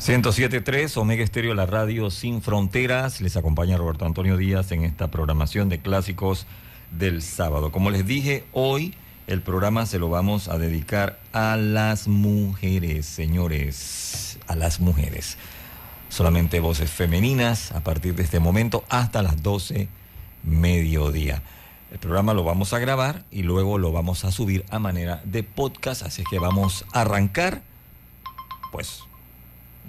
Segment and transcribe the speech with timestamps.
[0.00, 3.20] 107.3 Omega Estéreo, la radio sin fronteras.
[3.20, 6.46] Les acompaña Roberto Antonio Díaz en esta programación de clásicos
[6.90, 7.70] del sábado.
[7.70, 8.94] Como les dije, hoy
[9.26, 15.36] el programa se lo vamos a dedicar a las mujeres, señores, a las mujeres.
[16.08, 19.86] Solamente voces femeninas a partir de este momento hasta las 12
[20.44, 21.42] mediodía.
[21.92, 25.42] El programa lo vamos a grabar y luego lo vamos a subir a manera de
[25.42, 27.60] podcast, así que vamos a arrancar,
[28.72, 29.02] pues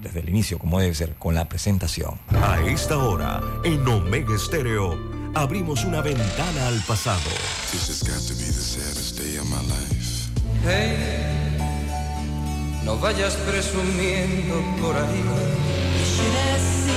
[0.01, 2.19] desde el inicio, como debe ser, con la presentación.
[2.41, 4.97] A esta hora, en Omega Estéreo,
[5.33, 7.21] abrimos una ventana al pasado.
[10.63, 11.57] Hey,
[12.83, 16.90] no vayas presumiendo por ahí.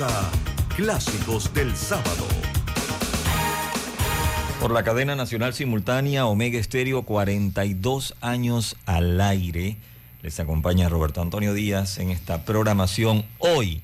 [0.00, 0.30] A
[0.74, 2.26] Clásicos del Sábado.
[4.58, 9.76] Por la cadena nacional simultánea Omega Estéreo, 42 años al aire.
[10.22, 13.26] Les acompaña Roberto Antonio Díaz en esta programación.
[13.38, 13.82] Hoy,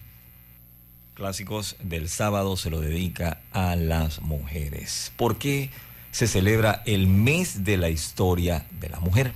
[1.13, 5.13] Clásicos del Sábado se lo dedica a las mujeres.
[5.17, 5.69] ¿Por qué
[6.11, 9.33] se celebra el mes de la historia de la mujer?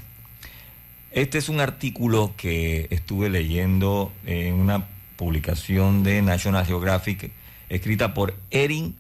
[1.10, 4.86] Este es un artículo que estuve leyendo en una
[5.22, 7.30] publicación de National Geographic
[7.68, 8.96] escrita por Erin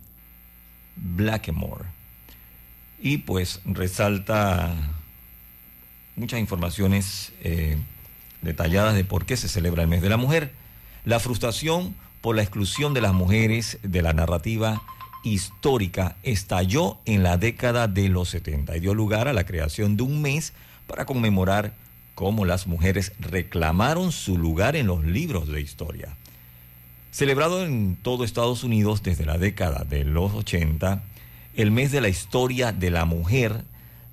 [0.94, 1.86] Blackmore.
[3.00, 4.72] Y pues resalta
[6.14, 7.76] muchas informaciones eh,
[8.40, 10.52] detalladas de por qué se celebra el mes de la mujer.
[11.04, 14.80] La frustración por la exclusión de las mujeres de la narrativa
[15.24, 20.04] histórica estalló en la década de los 70 y dio lugar a la creación de
[20.04, 20.52] un mes
[20.86, 21.74] para conmemorar
[22.22, 26.16] cómo las mujeres reclamaron su lugar en los libros de historia.
[27.10, 31.02] Celebrado en todo Estados Unidos desde la década de los 80,
[31.56, 33.64] el mes de la historia de la mujer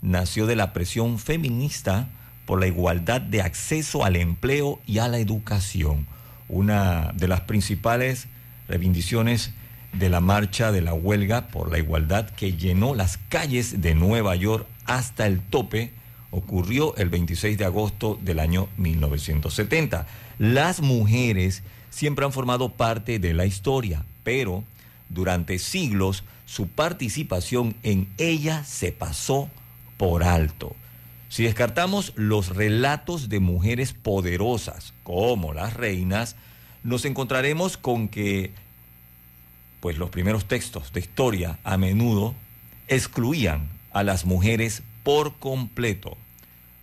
[0.02, 2.10] nació de la presión feminista
[2.48, 6.08] por la igualdad de acceso al empleo y a la educación,
[6.48, 8.26] una de las principales
[8.68, 9.52] reivindicaciones
[9.94, 14.36] de la marcha de la huelga por la igualdad que llenó las calles de Nueva
[14.36, 15.99] York hasta el tope
[16.32, 20.08] ocurrió el 26 de agosto del año 1970.
[20.38, 24.64] Las mujeres siempre han formado parte de la historia, pero
[25.10, 29.50] durante siglos su participación en ella se pasó
[29.98, 30.76] por alto.
[31.30, 36.36] Si descartamos los relatos de mujeres poderosas como las reinas,
[36.84, 38.52] nos encontraremos con que
[39.80, 42.34] pues los primeros textos de historia a menudo
[42.88, 46.20] excluían a las mujeres por completo.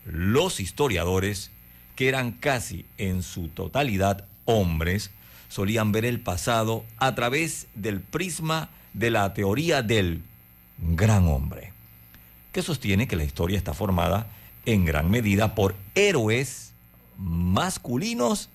[0.05, 1.53] Los historiadores,
[1.95, 5.13] que eran casi en su totalidad hombres,
[5.49, 10.25] solían ver el pasado a través del prisma de la teoría del
[10.77, 11.73] gran hombre,
[12.51, 14.27] que sostiene que la historia está formada
[14.65, 16.73] en gran medida por héroes
[17.19, 18.51] masculinos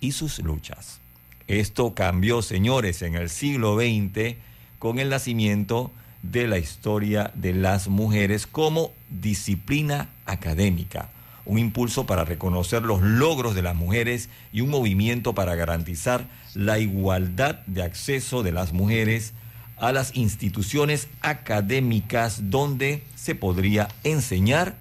[0.00, 1.00] y sus luchas.
[1.48, 4.36] Esto cambió, señores, en el siglo XX
[4.78, 11.10] con el nacimiento de la historia de las mujeres como disciplina académica,
[11.44, 16.78] un impulso para reconocer los logros de las mujeres y un movimiento para garantizar la
[16.78, 19.32] igualdad de acceso de las mujeres
[19.78, 24.76] a las instituciones académicas donde se podría enseñar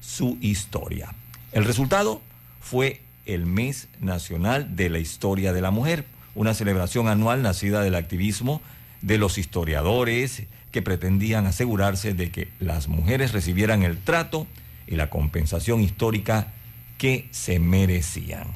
[0.00, 1.14] su historia.
[1.52, 2.20] El resultado
[2.60, 6.04] fue el Mes Nacional de la Historia de la Mujer,
[6.34, 8.60] una celebración anual nacida del activismo
[9.00, 14.46] de los historiadores que pretendían asegurarse de que las mujeres recibieran el trato
[14.86, 16.52] y la compensación histórica
[16.98, 18.48] que se merecían.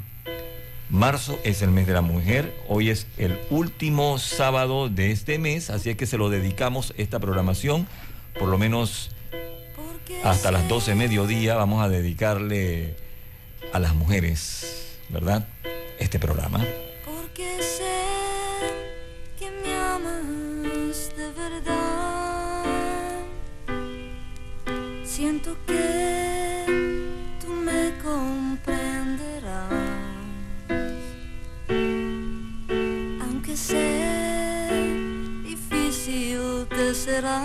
[0.89, 5.69] Marzo es el mes de la mujer, hoy es el último sábado de este mes,
[5.69, 7.87] así es que se lo dedicamos esta programación,
[8.39, 9.11] por lo menos
[10.25, 12.97] hasta las 12 mediodía vamos a dedicarle
[13.73, 15.47] a las mujeres, ¿verdad?
[15.99, 16.65] Este programa.
[25.17, 26.67] Siento que
[27.41, 29.73] tú me comprenderás.
[33.23, 34.69] Aunque sé
[35.43, 37.41] difícil te será.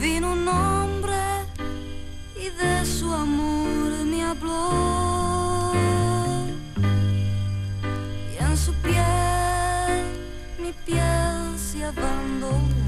[0.00, 1.46] Vino un hombre
[2.34, 5.72] y de su amor me habló.
[8.34, 10.02] Y en su piel
[10.58, 12.85] mi piel se abandonó.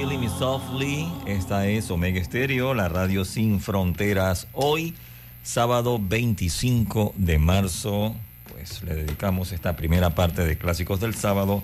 [0.00, 1.12] Killing Me Softly.
[1.26, 4.46] Esta es Omega Stereo, la radio sin fronteras.
[4.54, 4.94] Hoy,
[5.42, 8.16] sábado 25 de marzo,
[8.50, 11.62] pues le dedicamos esta primera parte de Clásicos del Sábado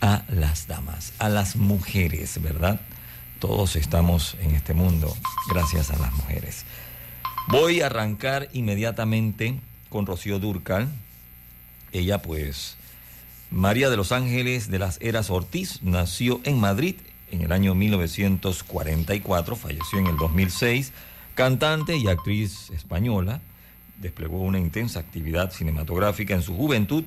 [0.00, 2.80] a las damas, a las mujeres, ¿verdad?
[3.38, 5.14] Todos estamos en este mundo
[5.50, 6.64] gracias a las mujeres.
[7.48, 9.60] Voy a arrancar inmediatamente
[9.90, 10.88] con Rocío Durcal.
[11.92, 12.78] Ella pues
[13.50, 16.96] María de los Ángeles de las Heras Ortiz nació en Madrid
[17.30, 20.92] en el año 1944, falleció en el 2006,
[21.34, 23.40] cantante y actriz española,
[24.00, 27.04] desplegó una intensa actividad cinematográfica en su juventud,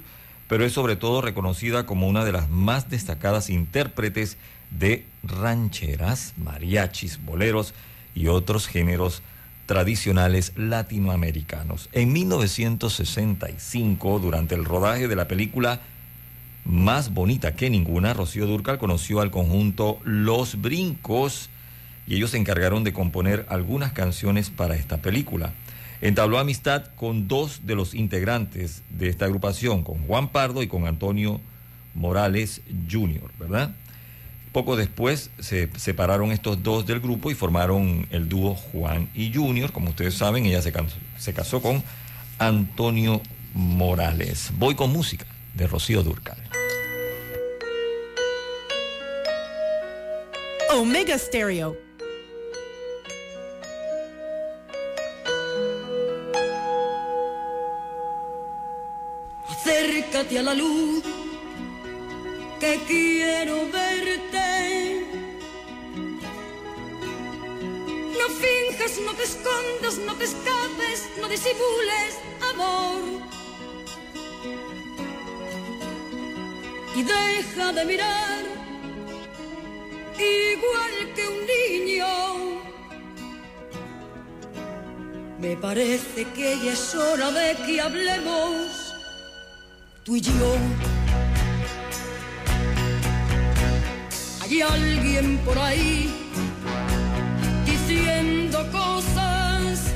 [0.47, 4.37] pero es sobre todo reconocida como una de las más destacadas intérpretes
[4.71, 7.73] de rancheras, mariachis, boleros
[8.15, 9.21] y otros géneros
[9.65, 11.89] tradicionales latinoamericanos.
[11.91, 15.81] En 1965, durante el rodaje de la película
[16.67, 21.49] más bonita que ninguna, Rocío Durcal conoció al conjunto Los Brincos
[22.05, 25.53] y ellos se encargaron de componer algunas canciones para esta película.
[26.01, 30.87] Entabló amistad con dos de los integrantes de esta agrupación, con Juan Pardo y con
[30.87, 31.39] Antonio
[31.95, 33.73] Morales Jr., ¿verdad?
[34.51, 39.71] Poco después se separaron estos dos del grupo y formaron el dúo Juan y Junior.
[39.71, 40.73] Como ustedes saben, ella se,
[41.17, 41.83] se casó con
[42.39, 43.21] Antonio
[43.53, 44.51] Morales.
[44.57, 45.25] Voy con música
[45.57, 46.37] de Rocío Durcal.
[50.73, 51.75] Omega Stereo.
[59.49, 61.03] Acércate a la luz,
[62.59, 65.05] que quiero verte.
[68.19, 72.11] No finjas, no te escondas, no te escapes, no disimules,
[72.53, 73.36] amor.
[76.97, 78.43] Y deja de mirar
[80.17, 82.07] igual que un niño.
[85.39, 88.95] Me parece que ya es hora de que hablemos
[90.03, 90.55] tú y yo.
[94.41, 96.11] Hay alguien por ahí
[97.63, 99.93] diciendo cosas,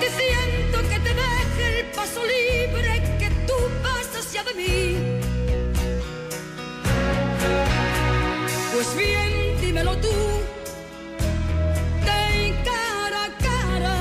[0.00, 2.93] diciendo que te deje el paso libre,
[8.74, 10.08] Pues bien, dímelo tú,
[12.04, 13.96] de cara a cara.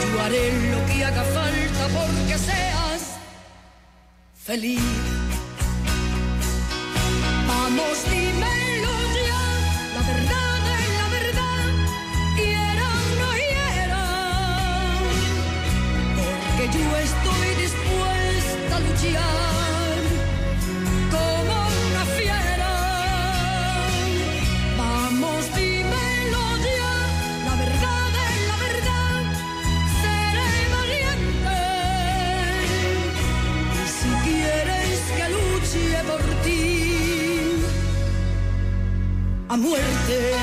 [0.00, 3.18] Yo haré lo que haga falta porque seas
[4.34, 4.80] feliz.
[7.46, 7.98] Vamos,
[39.54, 40.34] a muerte.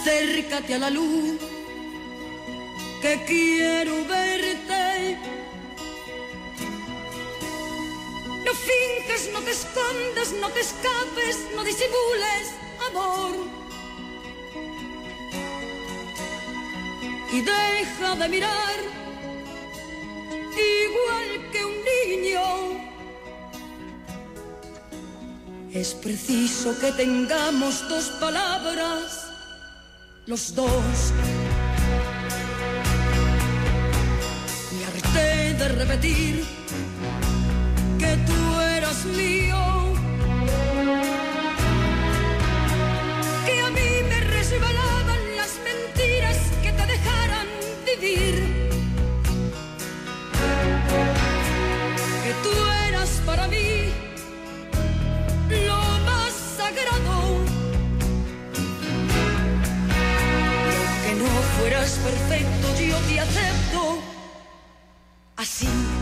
[0.00, 1.38] acércate a la luz,
[3.02, 5.18] que quiero verte.
[8.44, 12.44] No finges, no te escondas, no te escapes, no disimules,
[12.88, 13.65] amor.
[17.36, 18.78] Y deja de mirar
[20.80, 22.44] igual que un niño.
[25.70, 29.26] Es preciso que tengamos dos palabras
[30.24, 31.12] los dos.
[34.72, 36.42] Me harté de repetir
[37.98, 39.58] que tú eras mío,
[48.00, 48.54] que
[52.42, 52.50] tú
[52.88, 53.92] eras para mí
[55.66, 57.44] lo más sagrado.
[61.18, 61.26] no
[61.58, 63.98] fueras perfecto, yo te acepto
[65.36, 65.95] así.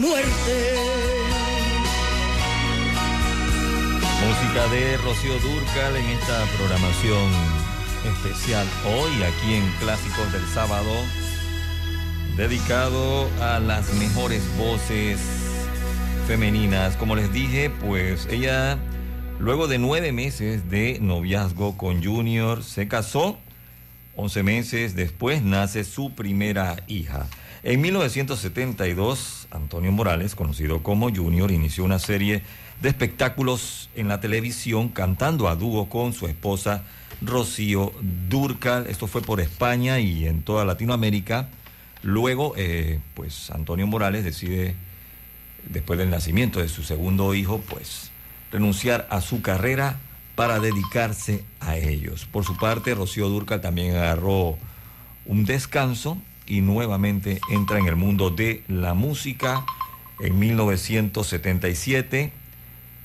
[0.00, 0.74] Muerte.
[4.26, 7.30] Música de Rocío Durcal en esta programación
[8.06, 10.90] especial hoy aquí en Clásicos del Sábado,
[12.36, 15.20] dedicado a las mejores voces
[16.26, 16.96] femeninas.
[16.96, 18.78] Como les dije, pues ella,
[19.38, 23.38] luego de nueve meses de noviazgo con Junior, se casó.
[24.16, 27.26] Once meses después nace su primera hija.
[27.62, 32.42] En 1972, Antonio Morales, conocido como Junior, inició una serie
[32.80, 36.84] de espectáculos en la televisión cantando a dúo con su esposa
[37.20, 37.92] Rocío
[38.30, 38.86] Durcal.
[38.86, 41.50] Esto fue por España y en toda Latinoamérica.
[42.02, 44.74] Luego, eh, pues Antonio Morales decide,
[45.68, 48.10] después del nacimiento de su segundo hijo, pues
[48.50, 49.98] renunciar a su carrera
[50.34, 52.24] para dedicarse a ellos.
[52.24, 54.56] Por su parte, Rocío Durcal también agarró
[55.26, 56.16] un descanso
[56.50, 59.64] y nuevamente entra en el mundo de la música.
[60.18, 62.32] En 1977,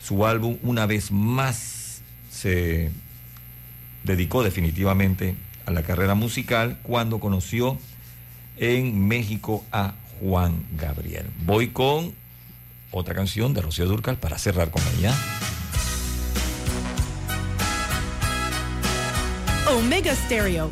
[0.01, 2.91] su álbum Una vez más se
[4.03, 7.77] dedicó definitivamente a la carrera musical cuando conoció
[8.57, 11.27] en México a Juan Gabriel.
[11.45, 12.13] Voy con
[12.91, 15.13] otra canción de Rocío Durcal para cerrar con ella.
[19.67, 20.69] Omega Stereo.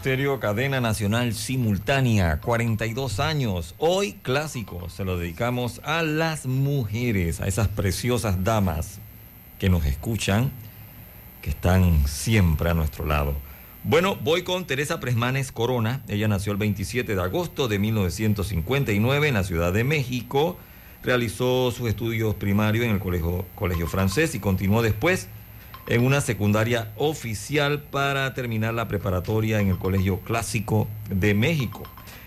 [0.00, 3.74] Estéreo, cadena nacional simultánea, 42 años.
[3.76, 8.98] Hoy clásico, se lo dedicamos a las mujeres, a esas preciosas damas
[9.58, 10.52] que nos escuchan,
[11.42, 13.34] que están siempre a nuestro lado.
[13.84, 16.00] Bueno, voy con Teresa Presmanes Corona.
[16.08, 20.56] Ella nació el 27 de agosto de 1959 en la Ciudad de México.
[21.02, 25.28] Realizó sus estudios primarios en el colegio, colegio francés y continuó después
[25.86, 31.82] en una secundaria oficial para terminar la preparatoria en el Colegio Clásico de México.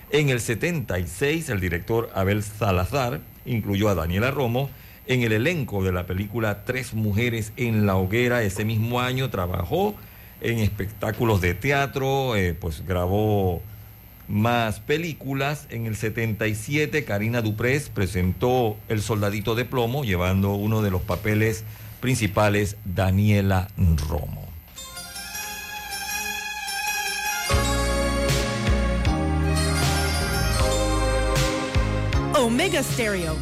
[0.10, 4.70] En el 76, el director Abel Salazar incluyó a Daniela Romo
[5.08, 8.44] en el elenco de la película Tres Mujeres en la Hoguera.
[8.44, 9.96] Ese mismo año trabajó
[10.42, 13.62] en espectáculos de teatro, eh, pues grabó
[14.28, 15.68] más películas.
[15.70, 21.64] En el 77, Karina Duprés presentó El Soldadito de Plomo, llevando uno de los papeles
[22.04, 23.70] principales, Daniela
[24.10, 24.46] Romo.
[32.36, 33.38] Omega Stereo.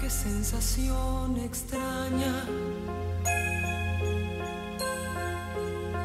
[0.00, 2.44] Qué sensación extraña.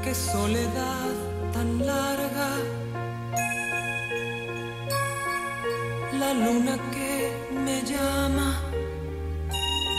[0.04, 1.12] Qué soledad
[1.54, 2.81] tan larga.
[6.21, 7.12] La luna que
[7.65, 8.49] me llama.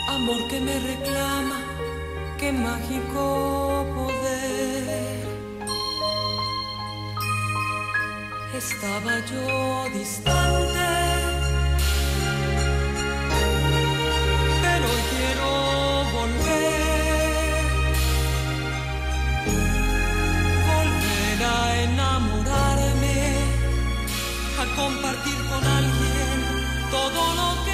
[0.09, 1.59] Amor que me reclama.
[2.39, 5.27] Qué mágico poder.
[8.63, 11.03] Estaba yo distante.
[14.63, 15.49] pero quiero
[16.17, 17.65] volver,
[20.71, 23.19] volver a enamorarme,
[24.63, 26.02] a compartir con alguien
[27.11, 27.72] todo lo que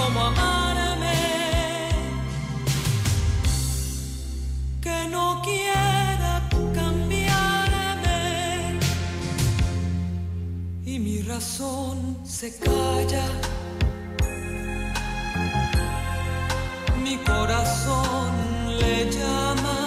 [0.00, 1.18] cómo amarme,
[4.80, 6.32] que no quiera
[6.74, 8.20] cambiarme.
[10.84, 13.26] Y mi razón se calla.
[17.04, 18.30] Mi corazón
[18.80, 19.78] le llama.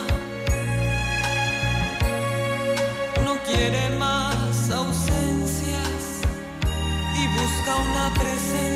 [3.26, 6.02] No quiere más ausencias
[7.20, 8.73] y busca una presencia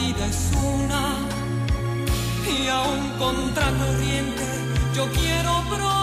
[0.00, 1.02] vida es una
[2.56, 4.44] y aún contracorriente
[4.94, 5.99] yo quiero proseguir.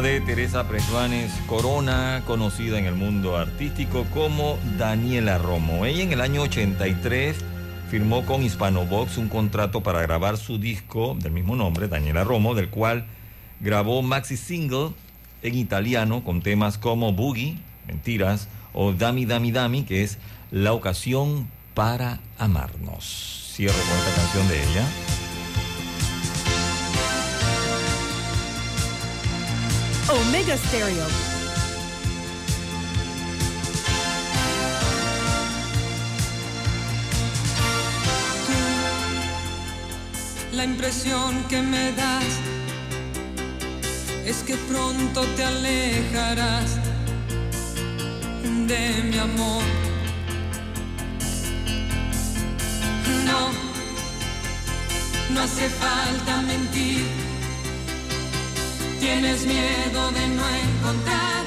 [0.00, 5.84] De Teresa Presvanes Corona, conocida en el mundo artístico como Daniela Romo.
[5.84, 7.36] Ella en el año 83
[7.90, 12.70] firmó con Hispanovox un contrato para grabar su disco del mismo nombre, Daniela Romo, del
[12.70, 13.04] cual
[13.60, 14.92] grabó maxi single
[15.42, 20.16] en italiano con temas como Boogie, Mentiras, o Dami Dami Dami, que es
[20.50, 23.52] la ocasión para amarnos.
[23.54, 25.21] Cierro con esta canción de ella.
[30.08, 31.06] Omega Stereo.
[40.52, 42.24] La impresión que me das
[44.26, 46.76] es que pronto te alejarás
[48.66, 49.62] de mi amor.
[53.24, 53.50] No,
[55.34, 57.31] no hace falta mentir.
[59.02, 61.44] Tienes miedo de no encontrar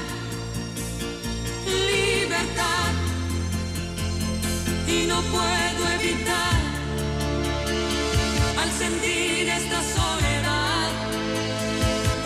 [1.90, 2.90] libertad.
[4.86, 6.60] Y no puedo evitar
[8.60, 10.90] al sentir esta soledad,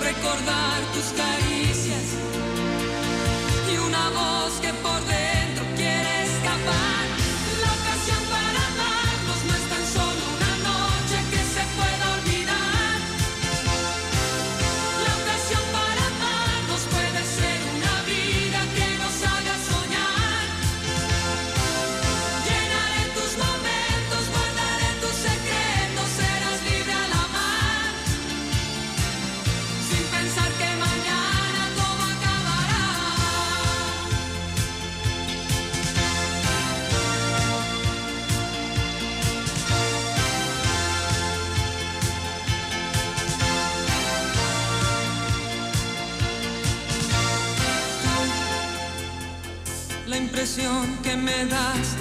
[0.03, 2.07] recordar tus caricias
[3.73, 4.73] y una voz que
[50.41, 51.97] impresión que me das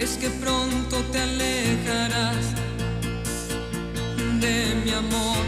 [0.00, 2.46] es que pronto te alejarás
[4.40, 5.44] de mi amor.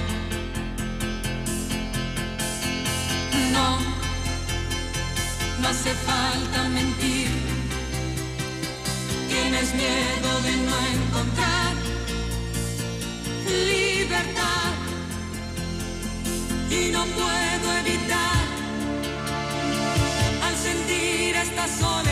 [3.52, 3.78] No,
[5.60, 7.30] no hace falta mentir.
[9.28, 11.72] Tienes miedo de no encontrar
[13.66, 14.72] libertad
[16.70, 18.39] y no puedo evitar
[21.80, 22.09] sentir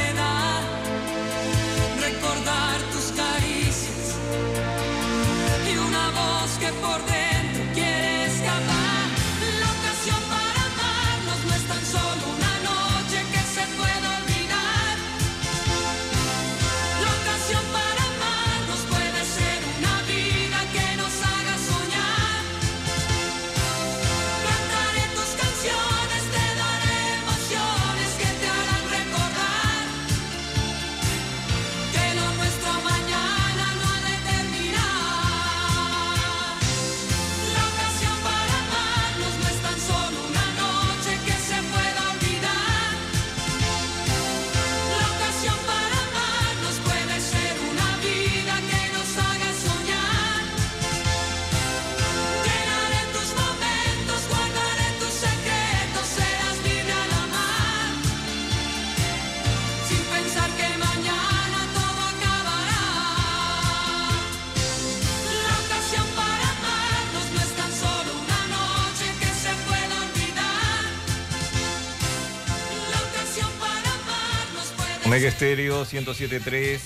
[75.09, 76.83] Omega Estéreo 1073,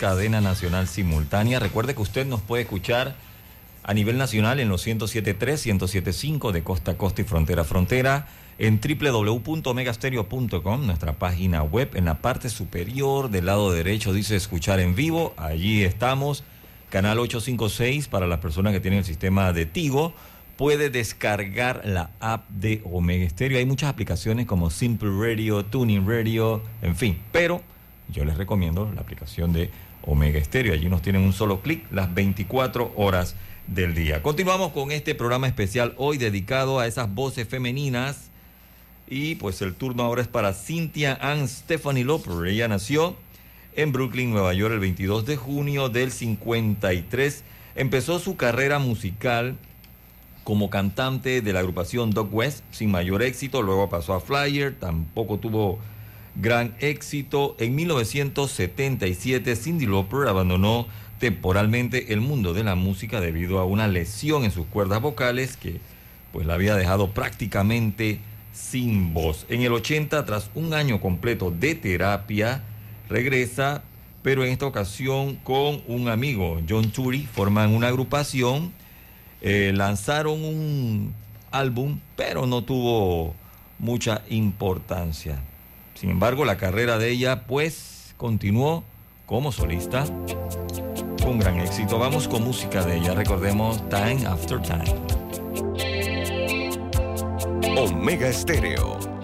[0.00, 1.60] cadena nacional simultánea.
[1.60, 3.14] Recuerde que usted nos puede escuchar
[3.84, 8.26] a nivel nacional en los 1073, 1075 de costa a costa y frontera a frontera,
[8.58, 11.90] en www.omegastereo.com, nuestra página web.
[11.94, 15.32] En la parte superior del lado derecho dice escuchar en vivo.
[15.36, 16.42] Allí estamos.
[16.88, 20.12] Canal 856 para las personas que tienen el sistema de Tigo.
[20.60, 23.56] Puede descargar la app de Omega Stereo.
[23.56, 27.18] Hay muchas aplicaciones como Simple Radio, Tuning Radio, en fin.
[27.32, 27.62] Pero
[28.12, 29.70] yo les recomiendo la aplicación de
[30.02, 30.74] Omega Stereo.
[30.74, 33.36] Allí nos tienen un solo clic las 24 horas
[33.68, 34.22] del día.
[34.22, 38.28] Continuamos con este programa especial hoy dedicado a esas voces femeninas.
[39.08, 42.46] Y pues el turno ahora es para Cynthia Ann Stephanie Loper.
[42.46, 43.16] Ella nació
[43.76, 47.44] en Brooklyn, Nueva York, el 22 de junio del 53.
[47.76, 49.56] Empezó su carrera musical
[50.50, 53.62] como cantante de la agrupación Dog West sin mayor éxito.
[53.62, 55.78] Luego pasó a Flyer, tampoco tuvo
[56.34, 57.54] gran éxito.
[57.60, 60.88] En 1977, Cindy Lauper abandonó
[61.20, 65.78] temporalmente el mundo de la música debido a una lesión en sus cuerdas vocales que
[66.32, 68.18] pues la había dejado prácticamente
[68.52, 69.46] sin voz.
[69.50, 72.64] En el 80, tras un año completo de terapia,
[73.08, 73.84] regresa
[74.22, 78.72] pero en esta ocasión con un amigo, John Turi, forman una agrupación,
[79.40, 81.14] eh, lanzaron un
[81.50, 83.34] álbum, pero no tuvo
[83.78, 85.38] mucha importancia.
[85.94, 88.84] Sin embargo, la carrera de ella pues continuó
[89.26, 90.04] como solista
[91.22, 91.98] con gran éxito.
[91.98, 94.84] Vamos con música de ella, recordemos Time After Time.
[97.78, 99.19] Omega Estéreo.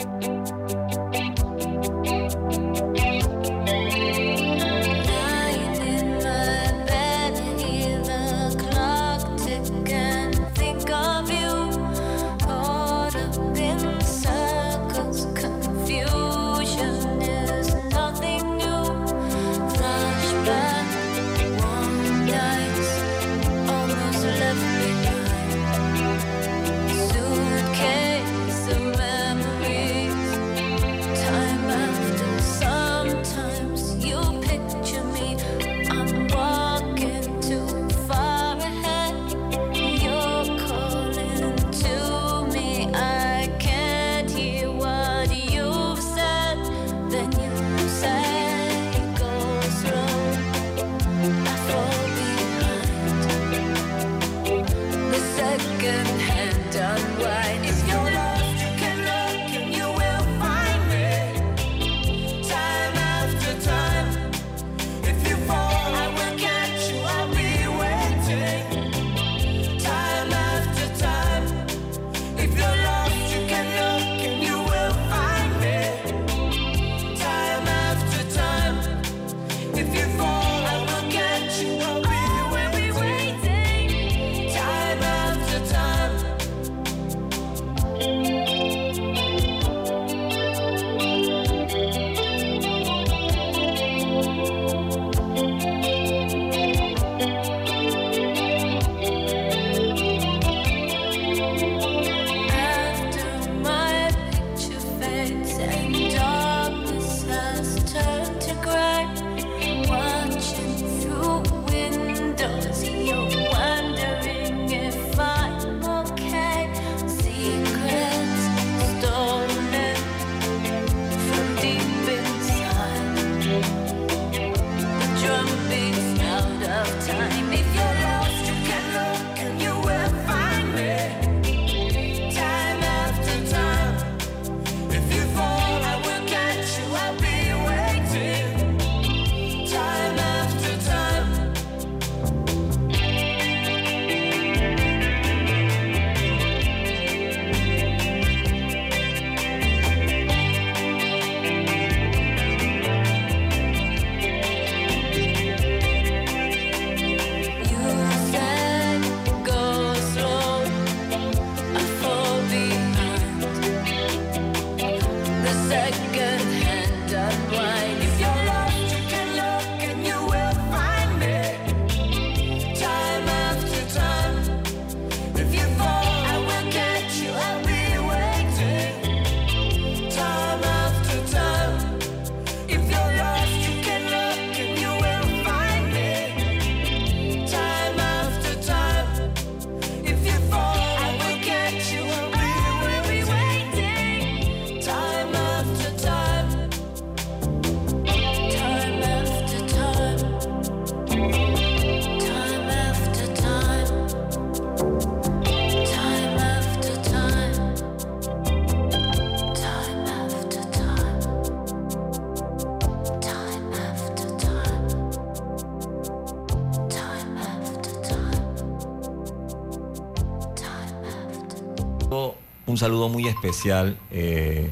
[222.09, 223.99] Un saludo muy especial.
[224.11, 224.71] eh,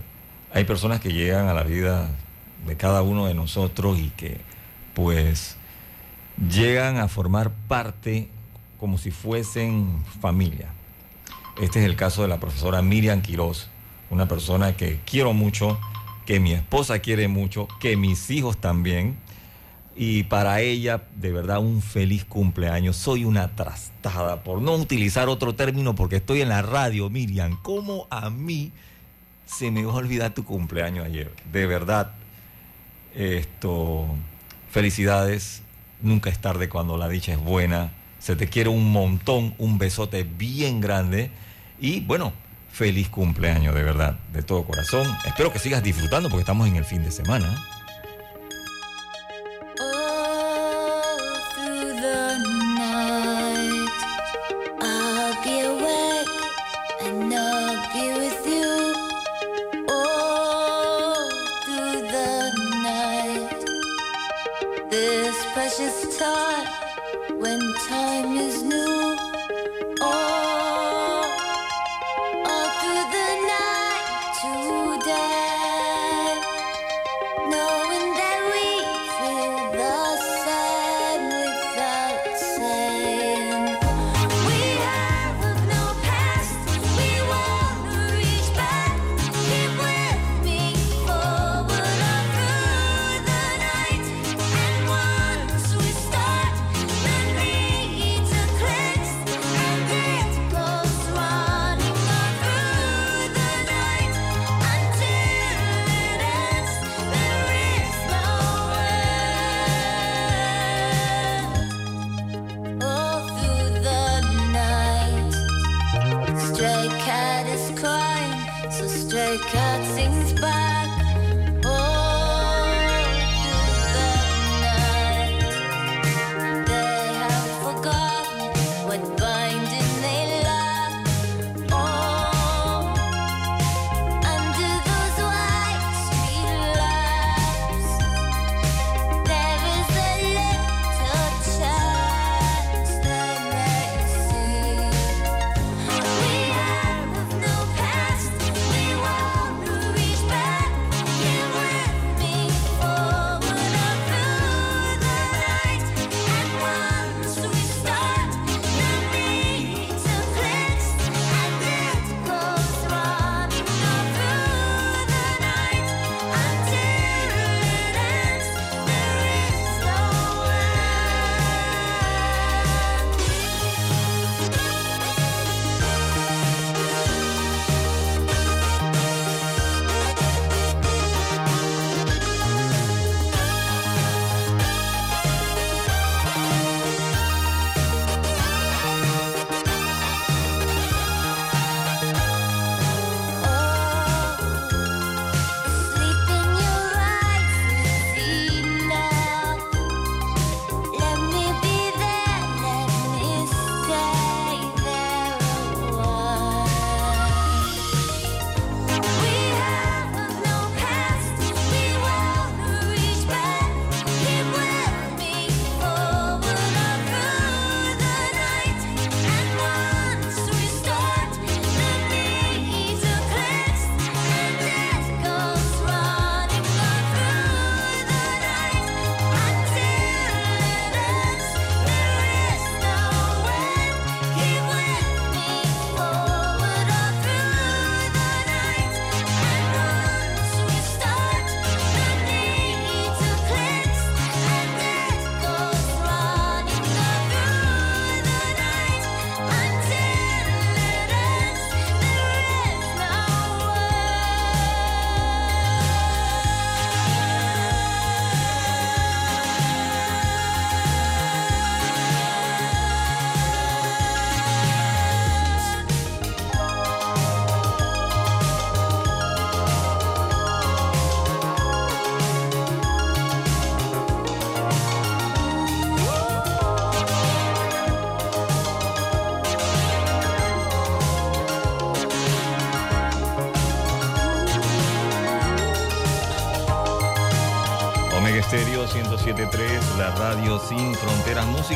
[0.52, 2.08] hay personas que llegan a la vida
[2.64, 4.38] de cada uno de nosotros y que
[4.94, 5.56] pues
[6.48, 8.28] llegan a formar parte
[8.78, 10.68] como si fuesen familia.
[11.60, 13.68] Este es el caso de la profesora Miriam Quiroz,
[14.10, 15.80] una persona que quiero mucho,
[16.26, 19.16] que mi esposa quiere mucho, que mis hijos también.
[19.96, 22.96] Y para ella, de verdad, un feliz cumpleaños.
[22.96, 27.58] Soy una trastada, por no utilizar otro término, porque estoy en la radio, Miriam.
[27.62, 28.72] ¿Cómo a mí
[29.46, 31.32] se me va a olvidar tu cumpleaños ayer?
[31.52, 32.12] De verdad,
[33.14, 34.06] esto,
[34.70, 35.62] felicidades.
[36.02, 37.92] Nunca es tarde cuando la dicha es buena.
[38.18, 41.30] Se te quiere un montón, un besote bien grande.
[41.80, 42.32] Y bueno,
[42.72, 45.06] feliz cumpleaños, de verdad, de todo corazón.
[45.24, 47.73] Espero que sigas disfrutando porque estamos en el fin de semana.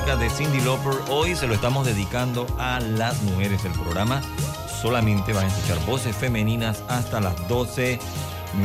[0.06, 0.94] de Cindy Lauper.
[1.10, 3.64] Hoy se lo estamos dedicando a las mujeres.
[3.64, 4.22] El programa
[4.80, 7.98] solamente van a escuchar voces femeninas hasta las 12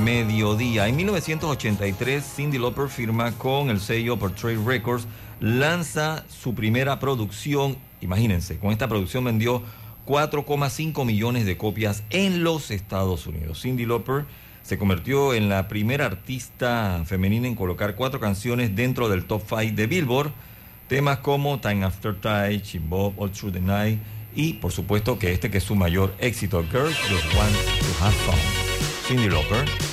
[0.03, 0.87] mediodía.
[0.87, 5.07] En 1983, Cindy Lauper firma con el sello Portrait Records,
[5.39, 7.77] lanza su primera producción.
[7.99, 9.63] Imagínense, con esta producción vendió
[10.05, 13.61] 4,5 millones de copias en los Estados Unidos.
[13.61, 14.25] Cindy Lauper
[14.61, 19.73] se convirtió en la primera artista femenina en colocar cuatro canciones dentro del top 5
[19.75, 20.31] de Billboard
[20.87, 23.99] Temas como Time After Time, Chimbop, All Through the Night
[24.35, 28.13] y por supuesto que este que es su mayor éxito, Girls Just Want to Have
[28.25, 28.35] Fun.
[29.07, 29.92] Cindy Lauper.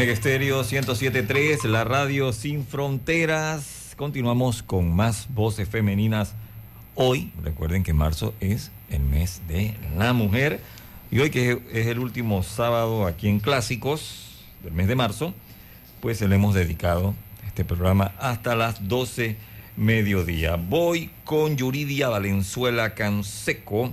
[0.00, 3.92] Omega Estéreo 107.3, la radio sin fronteras.
[3.98, 6.32] Continuamos con más voces femeninas.
[6.94, 10.62] Hoy, recuerden que marzo es el mes de la mujer.
[11.10, 15.34] Y hoy que es el último sábado aquí en Clásicos del mes de marzo,
[16.00, 17.14] pues le hemos dedicado
[17.46, 19.36] este programa hasta las 12
[19.76, 20.56] mediodía.
[20.56, 23.92] Voy con Yuridia Valenzuela Canseco.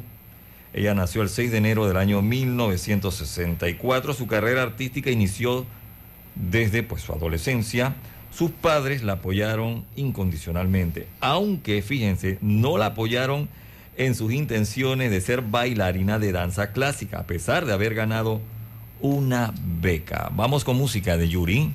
[0.72, 4.14] Ella nació el 6 de enero del año 1964.
[4.14, 5.66] Su carrera artística inició
[6.40, 7.96] desde pues, su adolescencia.
[8.32, 13.50] Sus padres la apoyaron incondicionalmente, aunque fíjense, no la apoyaron
[13.96, 18.42] en sus intenciones de ser bailarina de danza clásica, a pesar de haber ganado
[19.02, 20.30] una beca.
[20.36, 21.74] Vamos con música de Yuri,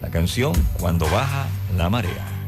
[0.00, 2.39] la canción Cuando baja la marea.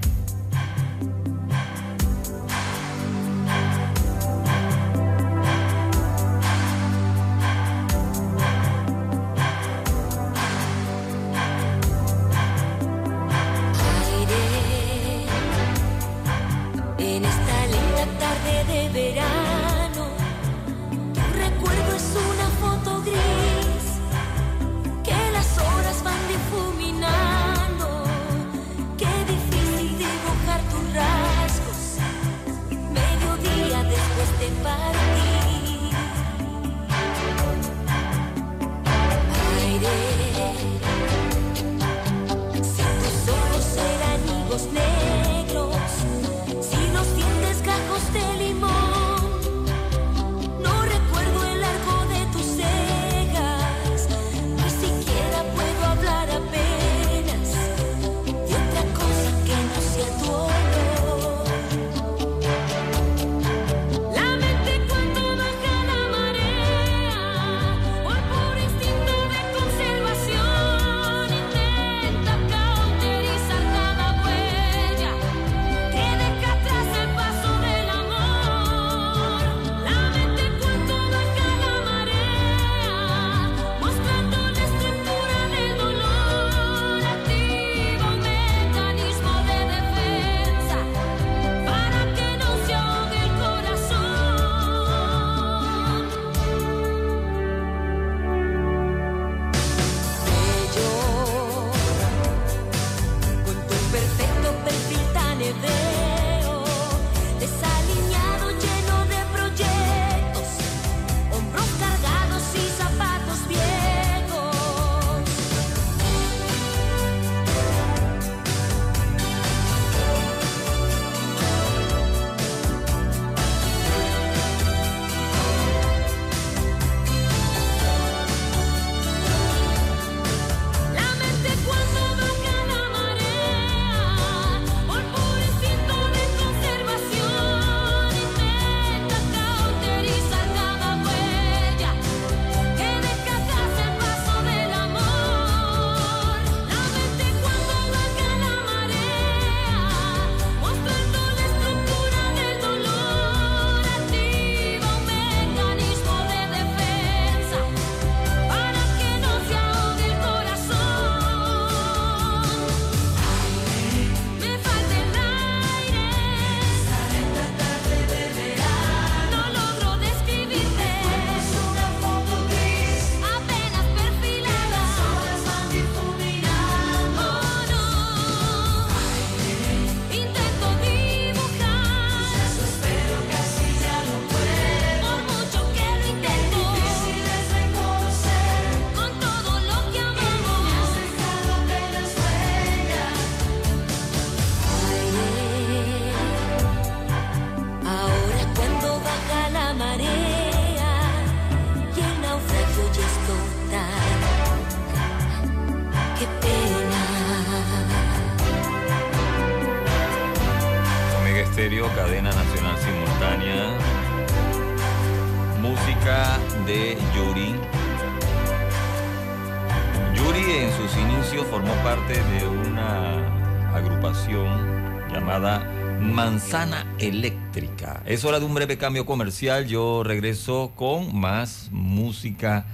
[227.03, 228.03] Eléctrica.
[228.07, 229.67] Es hora de un breve cambio comercial.
[229.67, 232.65] Yo regreso con más música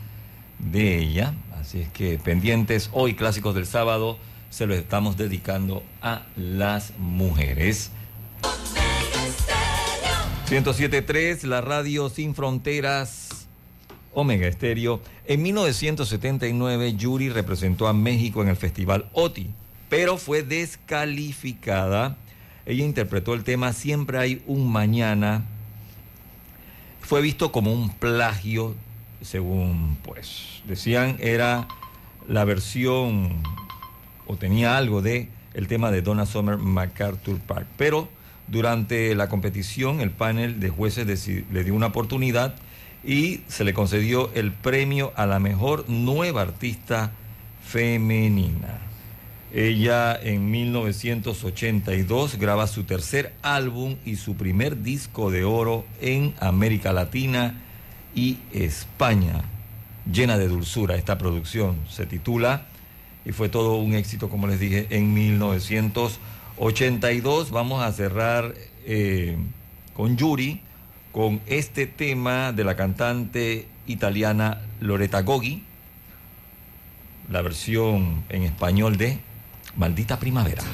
[0.59, 1.35] de ella.
[1.59, 4.19] Así es que pendientes, hoy clásicos del sábado,
[4.51, 7.91] se los estamos dedicando a las mujeres.
[10.49, 13.49] 107.3, la radio sin fronteras,
[14.13, 15.01] Omega Estéreo.
[15.25, 19.51] En 1979, Yuri representó a México en el Festival OTI,
[19.89, 22.17] pero fue descalificada.
[22.69, 25.43] Ella interpretó el tema Siempre hay un mañana.
[27.01, 28.75] Fue visto como un plagio,
[29.23, 31.67] según pues decían, era
[32.29, 33.43] la versión
[34.27, 37.67] o tenía algo de el tema de Donna Summer MacArthur Park.
[37.79, 38.11] Pero
[38.49, 41.07] durante la competición el panel de jueces
[41.51, 42.55] le dio una oportunidad
[43.03, 47.13] y se le concedió el premio a la mejor nueva artista
[47.65, 48.88] femenina.
[49.53, 56.93] Ella en 1982 graba su tercer álbum y su primer disco de oro en América
[56.93, 57.55] Latina
[58.15, 59.41] y España.
[60.11, 62.67] Llena de dulzura esta producción se titula
[63.25, 67.51] y fue todo un éxito, como les dije, en 1982.
[67.51, 68.53] Vamos a cerrar
[68.85, 69.39] eh,
[69.95, 70.61] con Yuri,
[71.11, 75.63] con este tema de la cantante italiana Loretta Goggi,
[77.31, 79.27] la versión en español de
[79.79, 80.65] Maldita Primavera.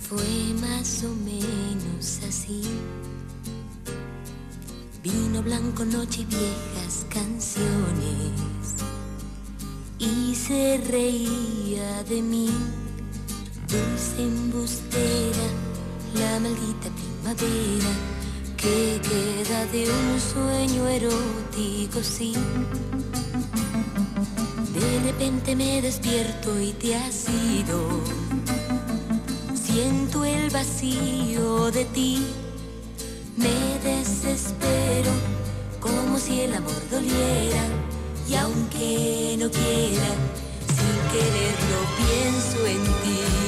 [0.00, 0.18] Fue
[0.60, 2.62] más o menos así.
[5.00, 8.32] Vino blanco, noche y viejas canciones.
[10.00, 12.50] Y se reía de mí,
[13.68, 15.46] dulce embustera,
[16.14, 17.92] la maldita primavera
[18.56, 22.34] que queda de un sueño erótico, sí.
[24.82, 28.00] De repente me despierto y te has ido.
[29.54, 32.26] Siento el vacío de ti,
[33.36, 35.12] me desespero
[35.78, 37.64] como si el amor doliera
[38.28, 40.10] y aunque no quiera,
[40.76, 43.41] sin quererlo pienso en ti.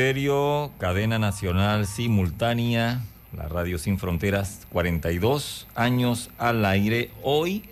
[0.00, 3.02] Estéreo, cadena nacional simultánea,
[3.36, 7.10] la radio sin fronteras, 42 años al aire.
[7.22, 7.64] Hoy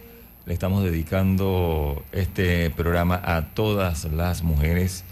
[0.44, 5.04] le estamos dedicando este programa a todas las mujeres.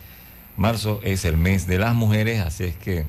[0.58, 3.06] Marzo es el mes de las mujeres, así es que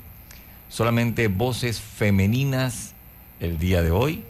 [0.70, 2.94] solamente voces femeninas
[3.40, 4.24] el día de hoy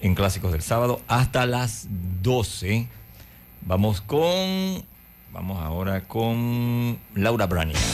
[0.00, 1.86] en Clásicos del Sábado hasta las
[2.20, 2.88] 12.
[3.60, 4.84] Vamos con,
[5.32, 7.93] vamos ahora con Laura Branigan.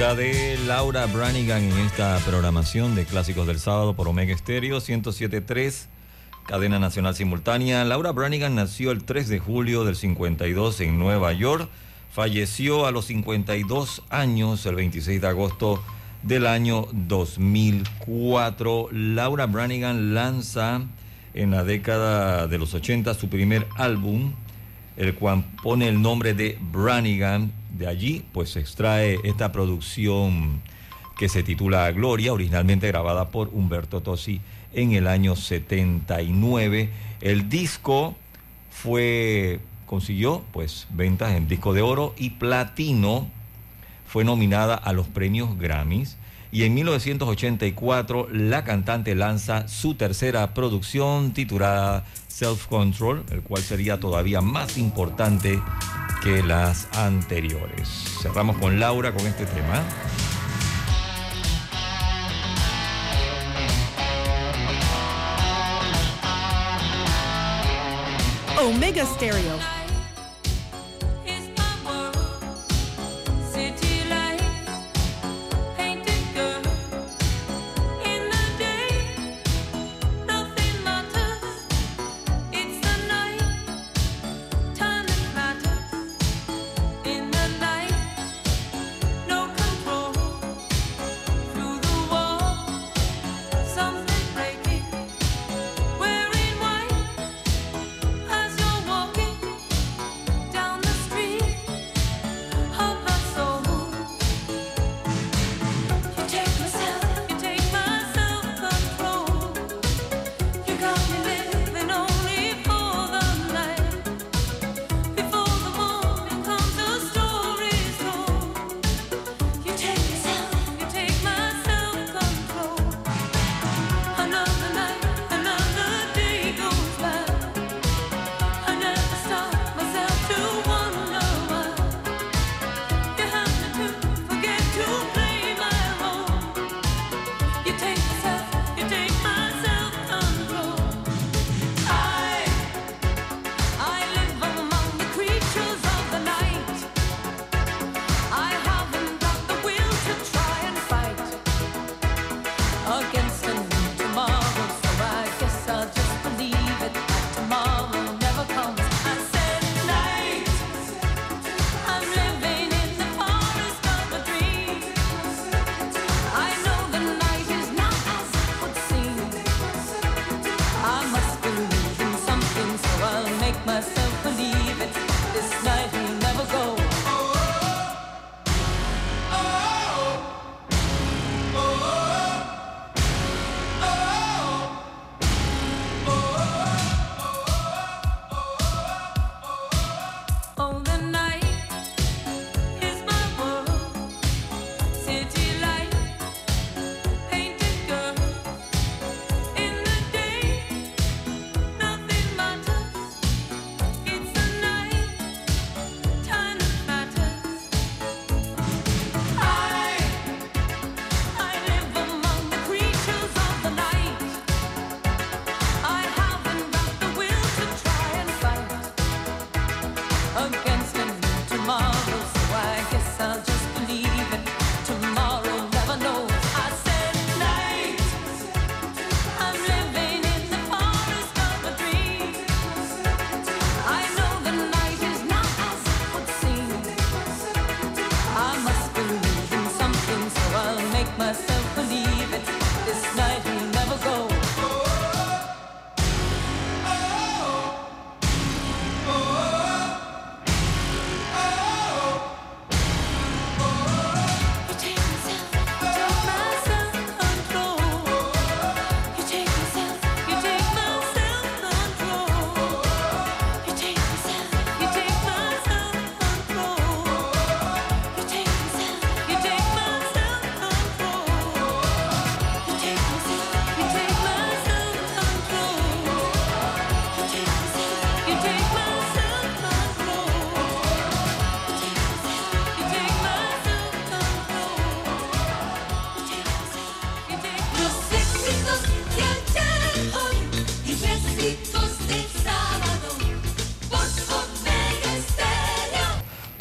[0.00, 5.88] De Laura Branigan en esta programación de Clásicos del Sábado por Omega Estéreo 107.3,
[6.46, 7.84] cadena nacional simultánea.
[7.84, 11.68] Laura Branigan nació el 3 de julio del 52 en Nueva York.
[12.10, 15.82] Falleció a los 52 años el 26 de agosto
[16.22, 18.88] del año 2004.
[18.92, 20.80] Laura Branigan lanza
[21.34, 24.32] en la década de los 80 su primer álbum,
[24.96, 27.59] el cual pone el nombre de Branigan.
[27.76, 30.60] De allí pues se extrae esta producción
[31.18, 34.40] que se titula Gloria, originalmente grabada por Humberto Tosi
[34.72, 36.90] en el año 79.
[37.20, 38.16] El disco
[38.70, 43.28] fue consiguió pues ventas en disco de oro y platino.
[44.06, 46.16] Fue nominada a los premios Grammys
[46.52, 54.00] y en 1984 la cantante lanza su tercera producción titulada Self Control, el cual sería
[54.00, 55.60] todavía más importante
[56.22, 57.88] que las anteriores.
[58.20, 59.82] Cerramos con Laura con este tema.
[68.62, 69.79] Omega Stereo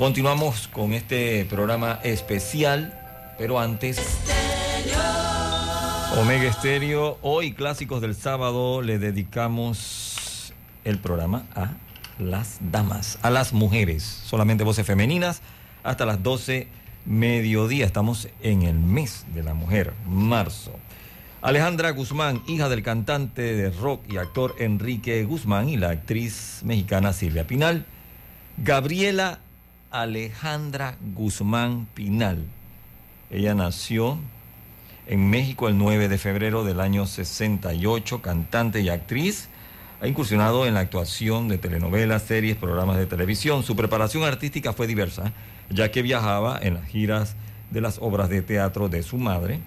[0.10, 3.00] Continuamos con este programa especial,
[3.38, 4.18] pero antes...
[6.18, 10.52] Omega Estéreo, hoy clásicos del sábado, le dedicamos
[10.84, 11.74] el programa a
[12.18, 15.44] las damas, a las mujeres, solamente voces femeninas,
[15.84, 16.68] hasta las 12
[17.06, 17.86] mediodía.
[17.86, 20.72] Estamos en el mes de la mujer, marzo.
[21.44, 27.14] Alejandra Guzmán, hija del cantante de rock y actor Enrique Guzmán y la actriz mexicana
[27.14, 27.86] Silvia Pinal.
[28.58, 29.40] Gabriela
[29.92, 32.46] Alejandra Guzmán Pinal.
[33.32, 34.20] Ella nació
[35.08, 39.50] en México el 9 de febrero del año 68, cantante y actriz.
[40.02, 43.64] Ha incursionado en la actuación de telenovelas, series, programas de televisión.
[43.64, 45.34] Su preparación artística fue diversa,
[45.72, 47.36] ya que viajaba en las giras
[47.72, 49.60] de las obras de teatro de su madre.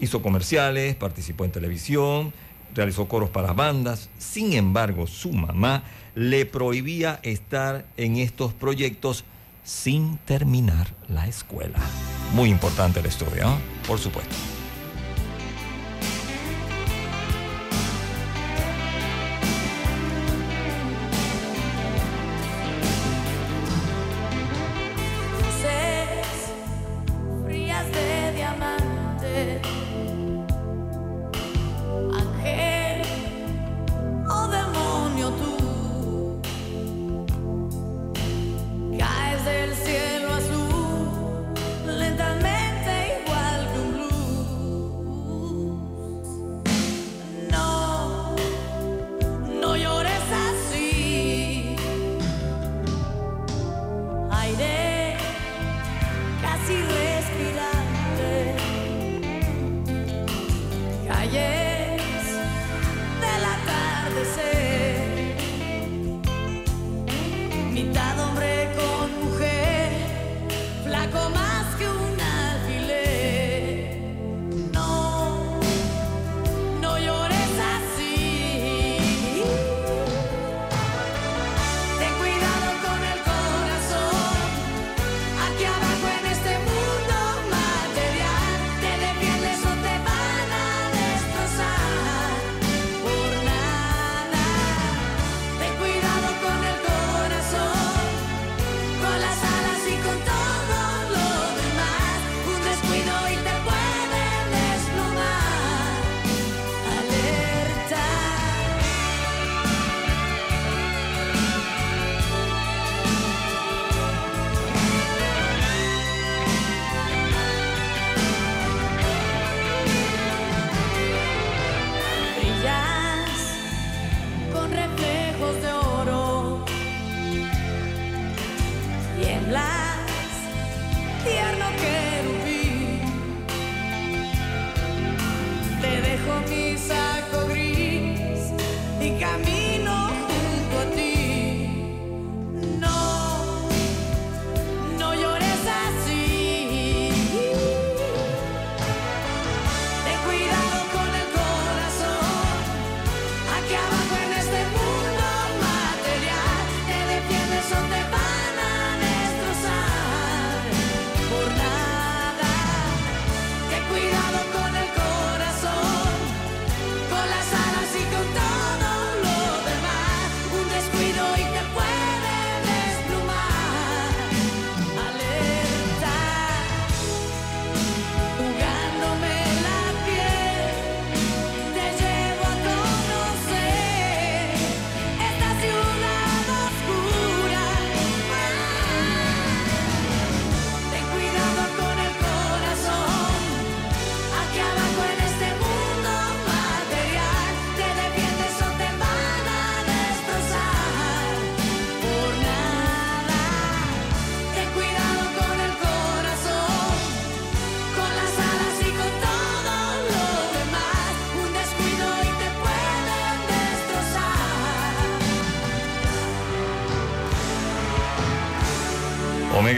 [0.00, 2.32] Hizo comerciales, participó en televisión,
[2.74, 4.10] realizó coros para bandas.
[4.18, 5.84] Sin embargo, su mamá
[6.16, 9.24] le prohibía estar en estos proyectos
[9.68, 11.78] sin terminar la escuela.
[12.32, 13.58] Muy importante el estudio, ¿eh?
[13.86, 14.34] por supuesto.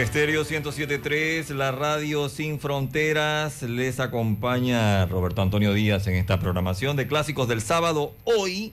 [0.00, 7.06] Estéreo 107.3, la radio sin fronteras, les acompaña Roberto Antonio Díaz en esta programación de
[7.06, 8.72] clásicos del sábado, hoy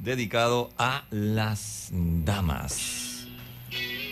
[0.00, 3.28] dedicado a las damas.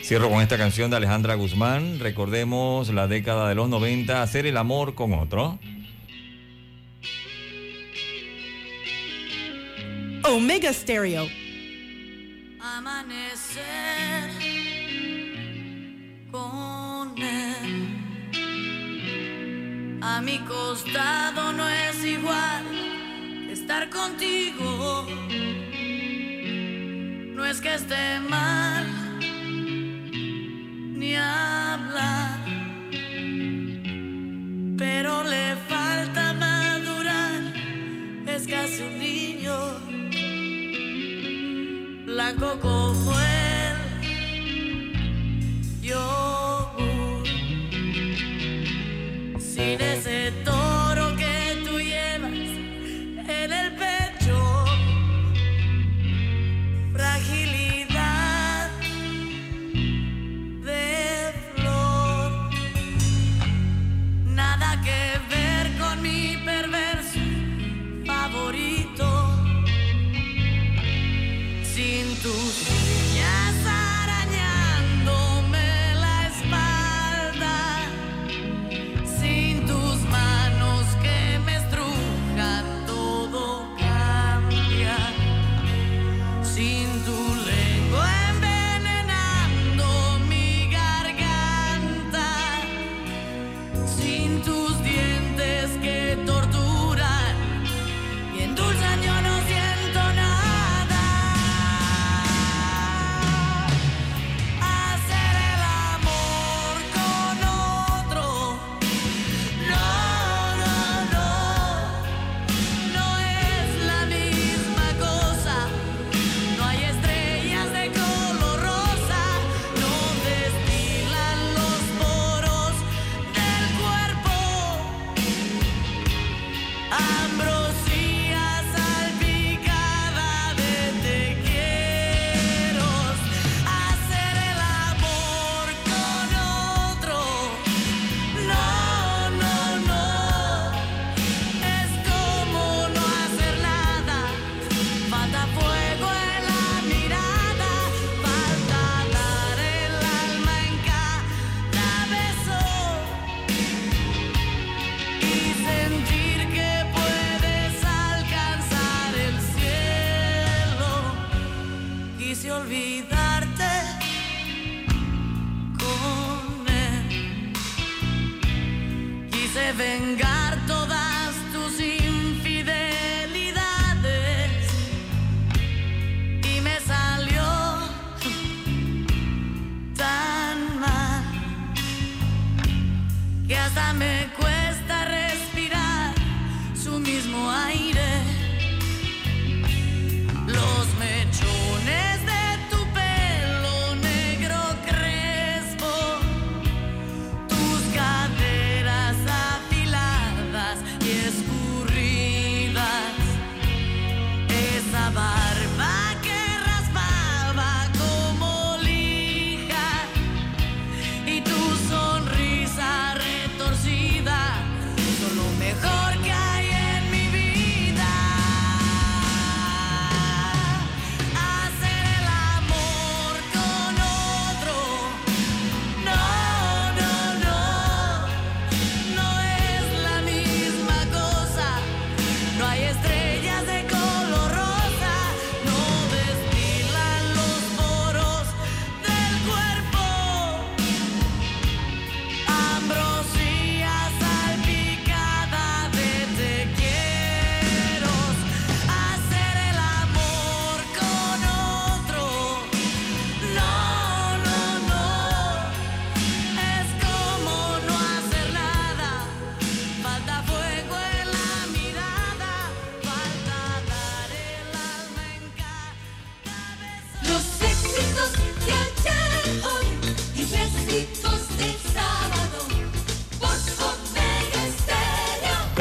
[0.05, 4.57] Cierro con esta canción de Alejandra Guzmán, recordemos la década de los 90, hacer el
[4.57, 5.59] amor con otro.
[10.23, 11.27] Omega Stereo.
[12.61, 14.44] Amanecer
[20.03, 22.65] a mi costado no es igual
[23.51, 25.07] estar contigo.
[27.35, 28.85] No es que esté mal
[30.99, 32.39] ni hablar,
[34.77, 37.43] pero le falta madurar,
[38.27, 39.57] es casi un niño
[42.07, 43.44] blanco como él
[45.85, 47.29] yogur
[49.35, 49.94] uh, sin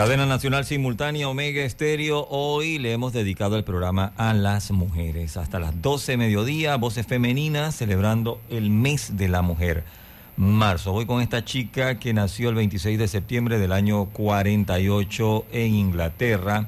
[0.03, 2.27] Cadena Nacional Simultánea Omega Estéreo.
[2.29, 5.37] Hoy le hemos dedicado el programa a las mujeres.
[5.37, 9.85] Hasta las 12 mediodía, voces femeninas celebrando el mes de la mujer.
[10.35, 10.91] Marzo.
[10.91, 16.67] Voy con esta chica que nació el 26 de septiembre del año 48 en Inglaterra.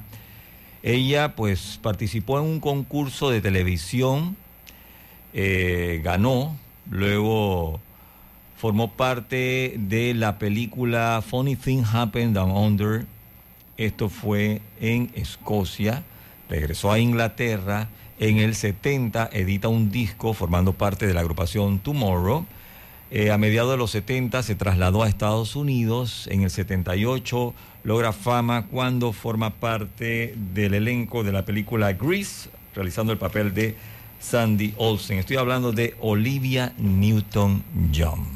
[0.82, 4.38] Ella pues participó en un concurso de televisión,
[5.34, 6.56] eh, ganó,
[6.90, 7.82] luego
[8.56, 13.06] formó parte de la película Funny Thing Happened Down Under.
[13.78, 16.04] Esto fue en Escocia.
[16.50, 17.90] Regresó a Inglaterra.
[18.20, 22.46] En el 70 edita un disco formando parte de la agrupación Tomorrow.
[23.12, 26.28] Eh, a mediados de los 70 se trasladó a Estados Unidos.
[26.32, 27.54] En el 78
[27.84, 33.76] logra fama cuando forma parte del elenco de la película Grease, realizando el papel de
[34.20, 35.20] Sandy Olsen.
[35.20, 38.35] Estoy hablando de Olivia Newton-John.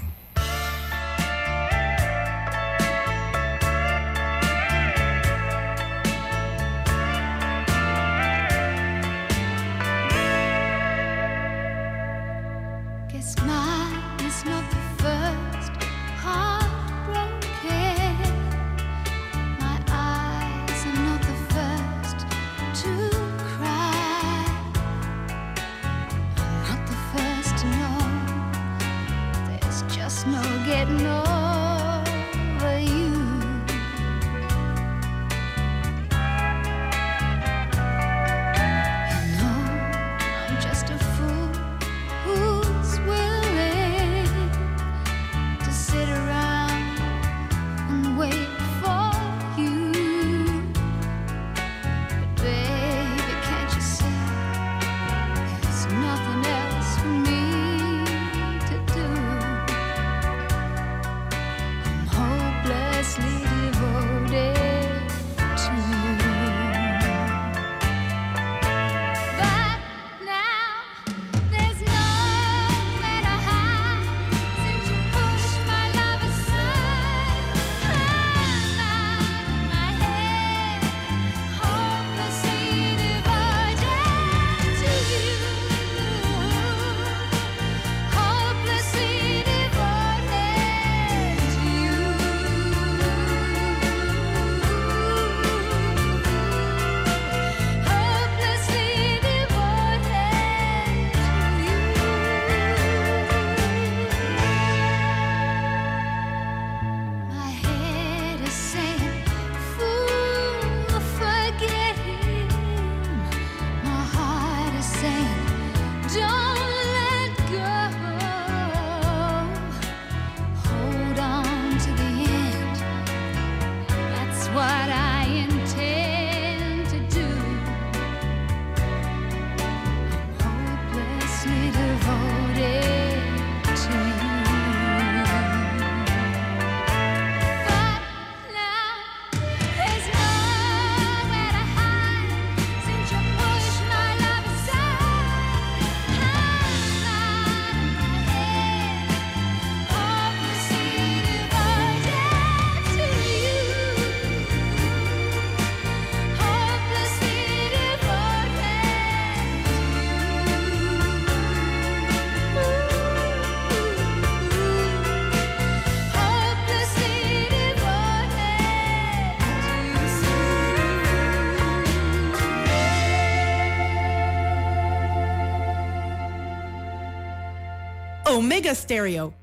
[178.59, 179.33] mega stereo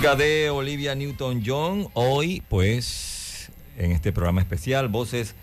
[0.00, 1.88] De Olivia Newton-John.
[1.92, 5.34] Hoy, pues, en este programa especial, voces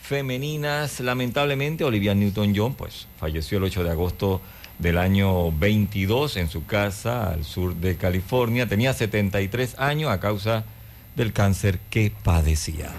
[0.00, 1.00] femeninas.
[1.00, 4.40] Lamentablemente, Olivia Newton-John, pues, falleció el 8 de agosto
[4.78, 8.68] del año 22 en su casa al sur de California.
[8.68, 10.64] Tenía 73 años a causa
[11.16, 12.92] del cáncer que padecía.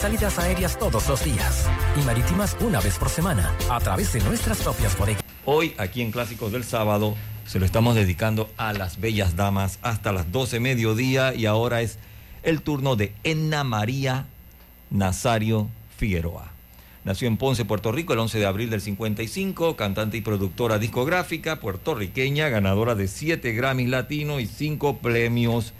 [0.00, 4.62] Salidas aéreas todos los días y marítimas una vez por semana a través de nuestras
[4.62, 5.22] propias bodegas.
[5.44, 10.12] Hoy, aquí en Clásicos del Sábado, se lo estamos dedicando a las bellas damas hasta
[10.12, 11.98] las 12 mediodía y ahora es
[12.42, 14.24] el turno de Enna María
[14.88, 15.68] Nazario
[15.98, 16.50] Figueroa.
[17.04, 21.60] Nació en Ponce, Puerto Rico, el 11 de abril del 55, cantante y productora discográfica
[21.60, 25.74] puertorriqueña, ganadora de 7 Grammys latinos y 5 premios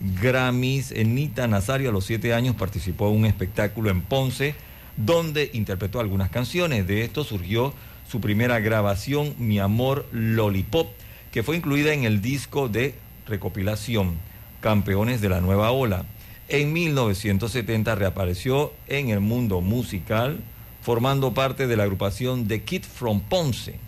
[0.00, 0.92] Grammys.
[0.92, 4.54] Enita Nazario a los 7 años participó en un espectáculo en Ponce
[4.96, 6.86] donde interpretó algunas canciones.
[6.86, 7.74] De esto surgió
[8.08, 10.88] su primera grabación, Mi Amor Lollipop,
[11.32, 12.94] que fue incluida en el disco de
[13.26, 14.16] recopilación
[14.60, 16.04] Campeones de la Nueva Ola.
[16.48, 20.38] En 1970 reapareció en el mundo musical,
[20.82, 23.78] formando parte de la agrupación The Kid from Ponce.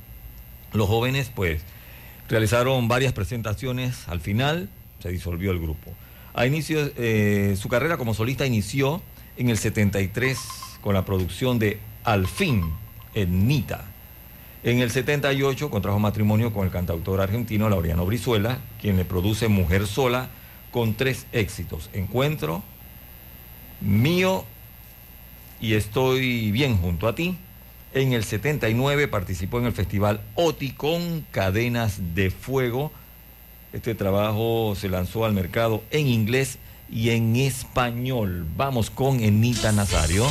[0.72, 1.62] Los jóvenes, pues,
[2.28, 4.08] realizaron varias presentaciones.
[4.08, 4.68] Al final,
[5.00, 5.92] se disolvió el grupo.
[6.34, 9.02] A eh, su carrera como solista inició
[9.36, 10.38] en el 73
[10.80, 12.72] con la producción de Al fin,
[13.14, 13.84] Nita.
[14.62, 19.86] En el 78 contrajo matrimonio con el cantautor argentino Laureano Brizuela, quien le produce Mujer
[19.86, 20.28] Sola
[20.70, 21.90] con tres éxitos.
[21.92, 22.62] Encuentro,
[23.80, 24.44] Mío
[25.60, 27.36] y Estoy bien junto a ti.
[27.94, 32.92] En el 79 participó en el festival OTI con Cadenas de Fuego.
[33.72, 36.58] Este trabajo se lanzó al mercado en inglés
[36.90, 38.46] y en español.
[38.56, 40.24] Vamos con Enita Nazario.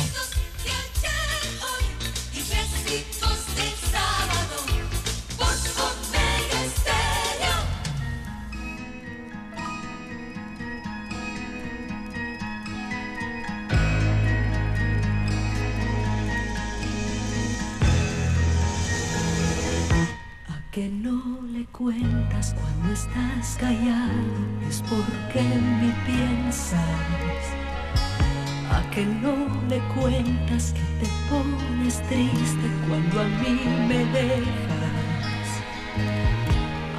[22.98, 24.24] Estás callado?
[24.68, 27.42] Es porque en mí piensas.
[28.70, 29.34] ¿A que no
[29.68, 33.56] le cuentas que te pones triste cuando a mí
[33.88, 35.48] me dejas?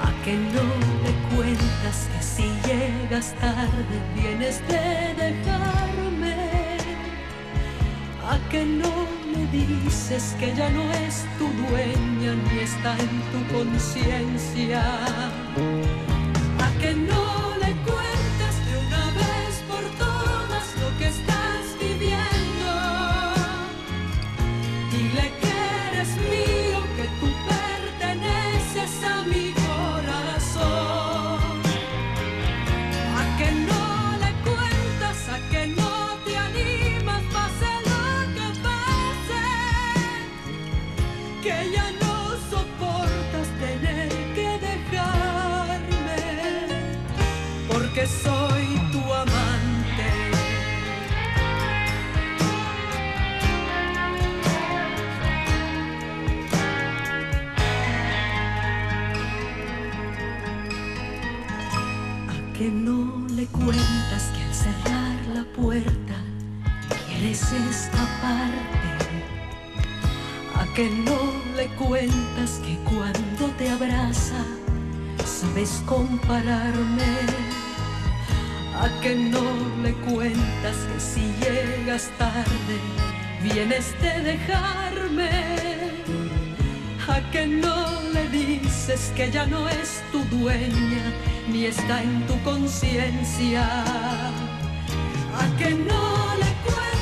[0.08, 0.66] ¿A que no
[1.04, 4.84] le cuentas que si llegas tarde vienes de
[5.24, 6.19] dejarme?
[8.30, 13.40] ¿A que no le dices que ya no es tu dueña ni está en tu
[13.56, 14.84] conciencia?
[16.66, 17.74] ¿A que no le
[70.76, 74.46] que no le cuentas que cuando te abraza
[75.26, 77.12] sabes compararme?
[78.76, 79.44] ¿A que no
[79.84, 82.78] le cuentas que si llegas tarde
[83.44, 85.30] vienes de dejarme?
[87.08, 91.06] ¿A que no le dices que ya no es tu dueña
[91.52, 93.64] ni está en tu conciencia?
[95.42, 96.99] ¿A que no le cuentas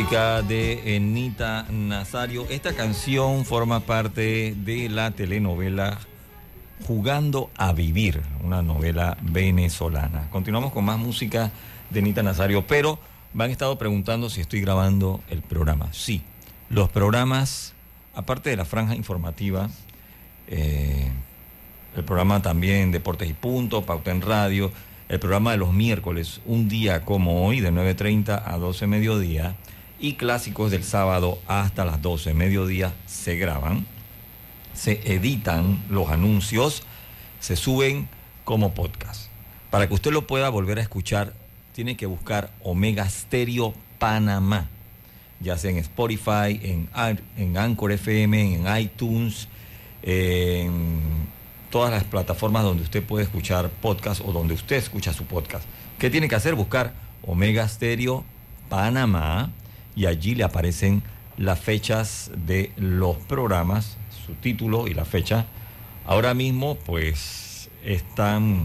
[0.00, 2.46] Música de Enita Nazario.
[2.48, 5.98] Esta canción forma parte de la telenovela
[6.86, 10.30] Jugando a Vivir, una novela venezolana.
[10.30, 11.52] Continuamos con más música
[11.90, 12.98] de Enita Nazario, pero
[13.34, 15.92] me han estado preguntando si estoy grabando el programa.
[15.92, 16.22] Sí,
[16.70, 17.74] los programas,
[18.14, 19.68] aparte de la franja informativa,
[20.48, 21.10] eh,
[21.94, 24.72] el programa también Deportes y Punto, Pauta en Radio,
[25.10, 29.56] el programa de los miércoles, un día como hoy, de 9.30 a 12 mediodía,
[30.00, 33.86] y clásicos del sábado hasta las 12 mediodía se graban,
[34.72, 36.82] se editan los anuncios,
[37.38, 38.08] se suben
[38.44, 39.26] como podcast.
[39.70, 41.34] Para que usted lo pueda volver a escuchar,
[41.74, 44.68] tiene que buscar Omega Stereo Panamá,
[45.38, 46.88] ya sea en Spotify, en,
[47.36, 49.48] en Anchor FM, en iTunes,
[50.02, 51.28] en
[51.70, 55.64] todas las plataformas donde usted puede escuchar podcast o donde usted escucha su podcast.
[55.98, 56.54] ¿Qué tiene que hacer?
[56.54, 58.24] Buscar Omega Stereo
[58.68, 59.50] Panamá
[60.00, 61.02] y allí le aparecen
[61.36, 65.44] las fechas de los programas, su título y la fecha.
[66.06, 68.64] Ahora mismo pues están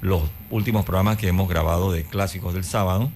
[0.00, 3.10] los últimos programas que hemos grabado de clásicos del sábado.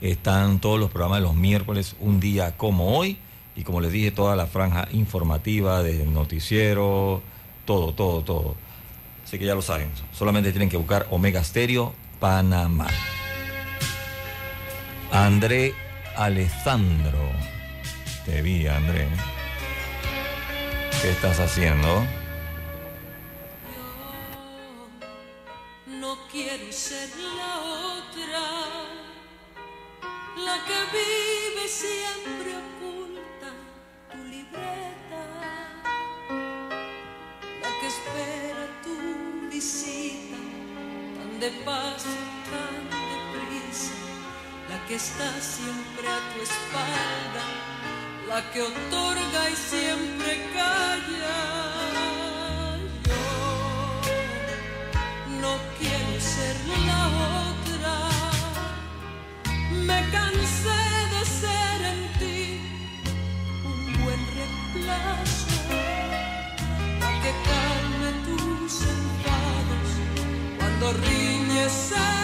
[0.00, 3.18] Están todos los programas de los miércoles, un día como hoy.
[3.56, 7.22] Y como les dije, toda la franja informativa del noticiero,
[7.64, 8.54] todo, todo, todo.
[9.24, 9.90] Así que ya lo saben.
[10.12, 12.86] Solamente tienen que buscar Omega Stereo Panamá.
[15.10, 15.74] André
[16.18, 17.30] Alessandro.
[18.24, 19.06] Te vi, André.
[21.00, 22.04] ¿Qué estás haciendo?
[25.86, 27.08] No quiero ser
[27.38, 27.52] la
[27.94, 28.42] otra,
[30.44, 33.48] la que vive siempre oculta
[34.10, 35.22] tu libreta,
[37.62, 40.36] la que espera tu visita
[41.16, 42.08] tan de paso,
[42.50, 43.17] tan deprisa,
[44.68, 47.44] la que está siempre a tu espalda,
[48.28, 51.38] la que otorga y siempre calla.
[53.08, 53.24] Yo
[55.40, 57.02] no quiero ser la
[57.48, 57.94] otra.
[59.88, 60.80] Me cansé
[61.14, 62.42] de ser en ti
[63.64, 65.46] un buen reemplazo.
[67.00, 69.88] La que calme tus enfados
[70.58, 72.17] cuando riñes en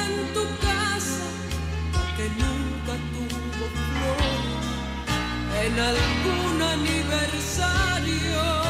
[5.67, 8.64] en algún aniversario.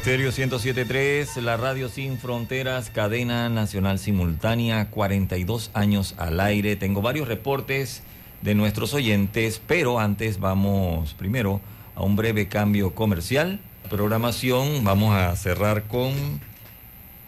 [0.00, 6.74] Estéreo 107.3, la radio sin fronteras, cadena nacional simultánea, 42 años al aire.
[6.76, 8.02] Tengo varios reportes
[8.40, 11.60] de nuestros oyentes, pero antes vamos primero
[11.94, 13.60] a un breve cambio comercial.
[13.90, 16.14] Programación, vamos a cerrar con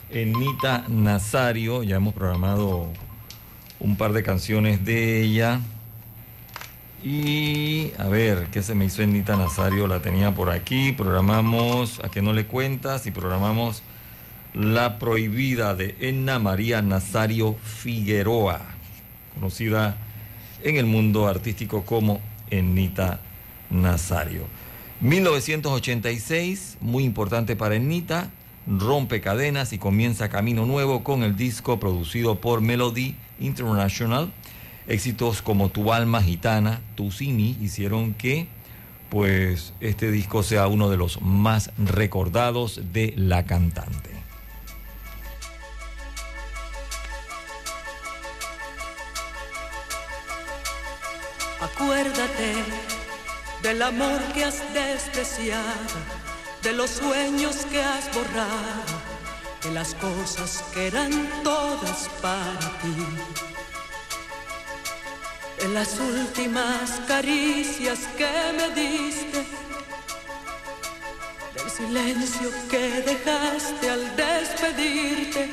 [0.09, 2.89] Enita Nazario, ya hemos programado
[3.81, 5.61] un par de canciones de ella.
[7.05, 9.89] Y a ver, ¿qué se me hizo Enita Nazario?
[9.89, 10.93] La tenía por aquí.
[10.93, 13.83] Programamos, a que no le cuentas, y programamos
[14.55, 18.61] La Prohibida de Enna María Nazario Figueroa,
[19.35, 19.97] conocida
[20.63, 22.21] en el mundo artístico como
[22.51, 23.19] Enita
[23.69, 24.47] Nazario.
[25.01, 28.31] 1986, muy importante para Enita,
[28.69, 34.33] rompe cadenas y comienza camino nuevo con el disco producido por Melody International.
[34.87, 38.49] Éxitos como Tu alma gitana, Tu Simi hicieron que
[39.11, 44.11] pues este disco sea uno de los más recordados de la cantante.
[51.61, 52.55] Acuérdate
[53.63, 55.63] del amor que has despreciado,
[56.63, 58.99] de los sueños que has borrado,
[59.63, 63.52] de las cosas que eran todas para ti.
[65.63, 69.47] De las últimas caricias que me diste,
[71.55, 75.49] del silencio que dejaste al despedirte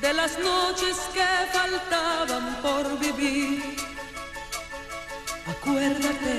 [0.00, 3.76] de las noches que faltaban por vivir.
[5.46, 6.34] Acuérdate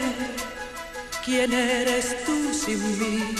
[1.24, 3.36] quién eres tú sin mí.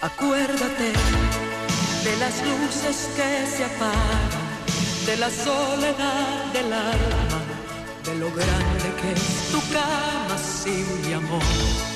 [0.00, 1.27] Acuérdate
[2.08, 4.30] de las luces que se apagan,
[5.06, 7.40] de la soledad del alma,
[8.06, 11.88] de lo grande que es tu cama sin mi amor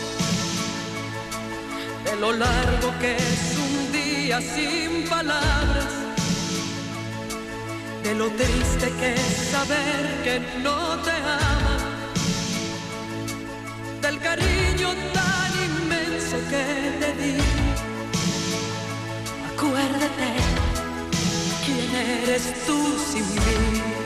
[2.04, 5.92] de lo largo que es un día sin palabras,
[8.02, 11.76] de lo triste que es saber que no te ama,
[14.02, 16.64] del cariño tan inmenso que
[17.00, 17.61] te di.
[19.64, 20.32] Acuérdate
[21.64, 24.01] quién eres tú sin mí.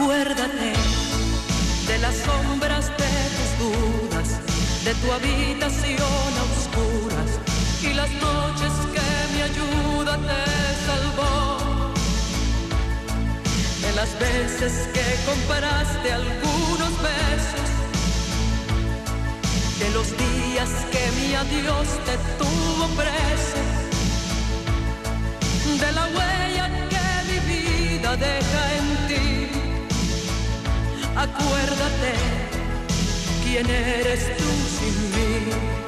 [0.00, 0.72] Acuérdate
[1.86, 4.28] de las sombras de tus dudas,
[4.82, 7.30] de tu habitación a oscuras
[7.82, 10.42] y las noches que mi ayuda te
[10.86, 11.92] salvó.
[13.82, 17.70] De las veces que comparaste algunos besos,
[19.80, 23.60] de los días que mi adiós te tuvo preso,
[25.78, 28.79] de la huella que mi vida deja.
[31.20, 32.12] Acuérdate
[33.44, 35.79] quién eres tú sin mí.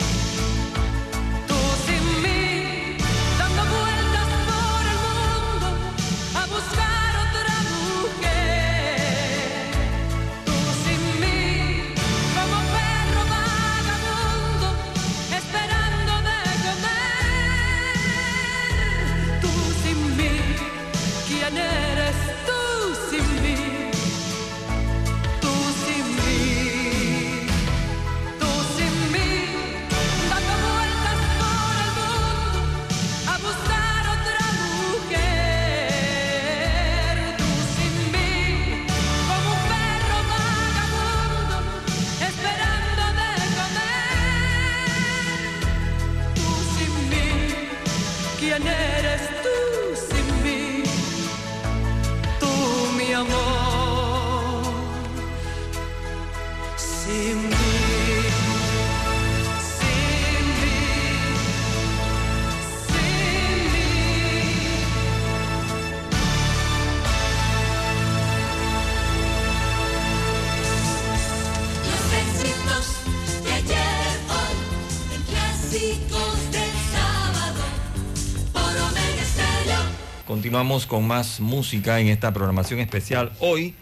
[80.72, 83.30] Continuamos con más música en esta programación especial.
[83.40, 83.74] Hoy,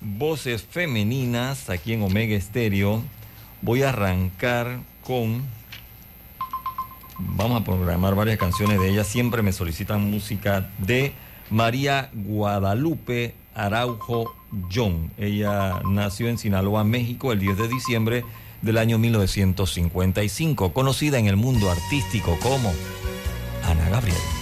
[0.00, 3.00] voces femeninas aquí en Omega Estéreo.
[3.60, 5.44] Voy a arrancar con.
[7.16, 9.06] Vamos a programar varias canciones de ellas.
[9.06, 11.12] Siempre me solicitan música de
[11.48, 14.34] María Guadalupe Araujo
[14.74, 15.12] John.
[15.18, 18.24] Ella nació en Sinaloa, México, el 10 de diciembre
[18.62, 22.72] del año 1955, conocida en el mundo artístico como
[23.64, 24.41] Ana Gabriel.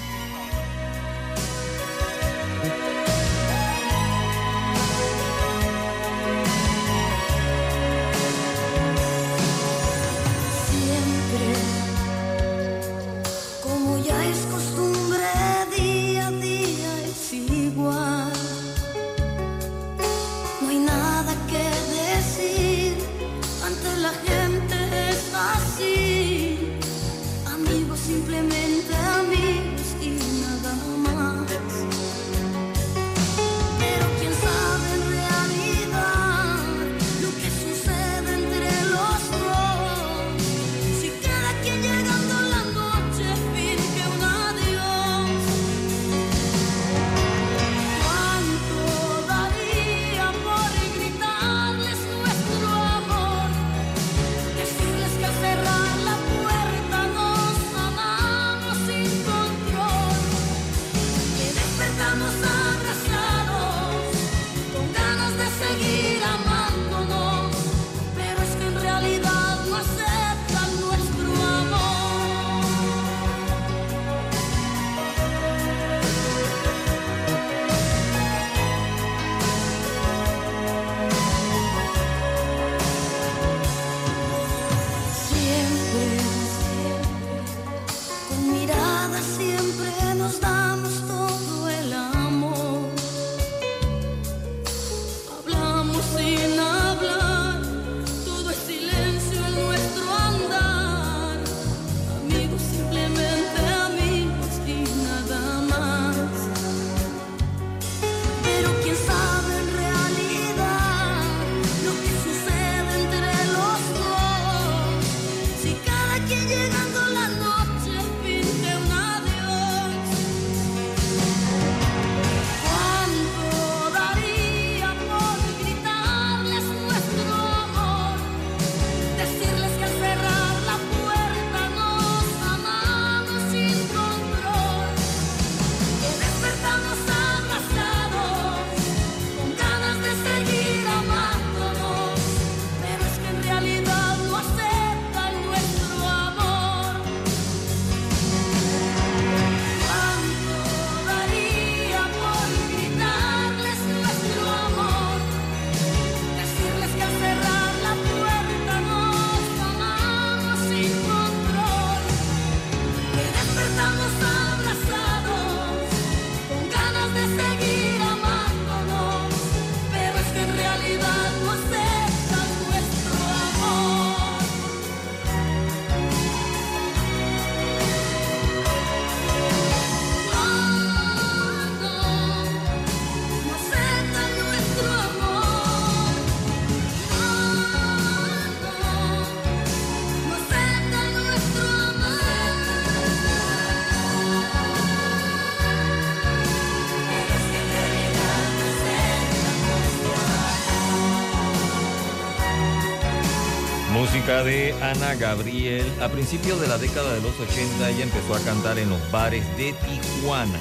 [204.45, 205.85] De Ana Gabriel.
[206.01, 209.45] A principios de la década de los 80 ella empezó a cantar en los bares
[209.59, 210.59] de Tijuana.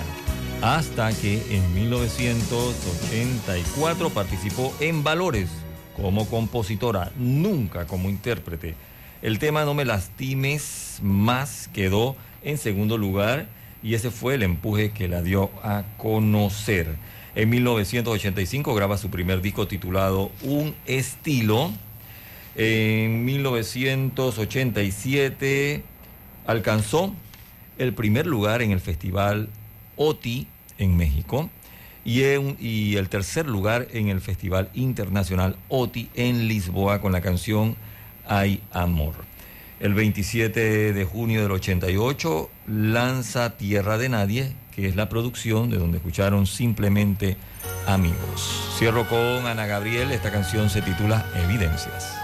[0.62, 5.48] Hasta que en 1984 participó en Valores
[5.96, 8.76] como compositora, nunca como intérprete.
[9.22, 13.48] El tema No me lastimes más quedó en segundo lugar
[13.82, 16.98] y ese fue el empuje que la dio a conocer.
[17.34, 21.72] En 1985 graba su primer disco titulado Un estilo.
[22.62, 25.82] En 1987
[26.46, 27.16] alcanzó
[27.78, 29.48] el primer lugar en el festival
[29.96, 30.46] OTI
[30.78, 31.50] en México
[32.04, 32.24] y,
[32.98, 37.78] el tercer lugar en el Festival Internacional OTI en Lisboa con la canción
[38.28, 39.14] Hay Amor.
[39.80, 45.78] El 27 de junio del 88 lanza Tierra de Nadie, que es la producción de
[45.78, 47.38] donde escucharon simplemente
[47.88, 48.76] Amigos.
[48.78, 52.19] Cierro con Ana Gabriel, esta canción se titula Evidencias.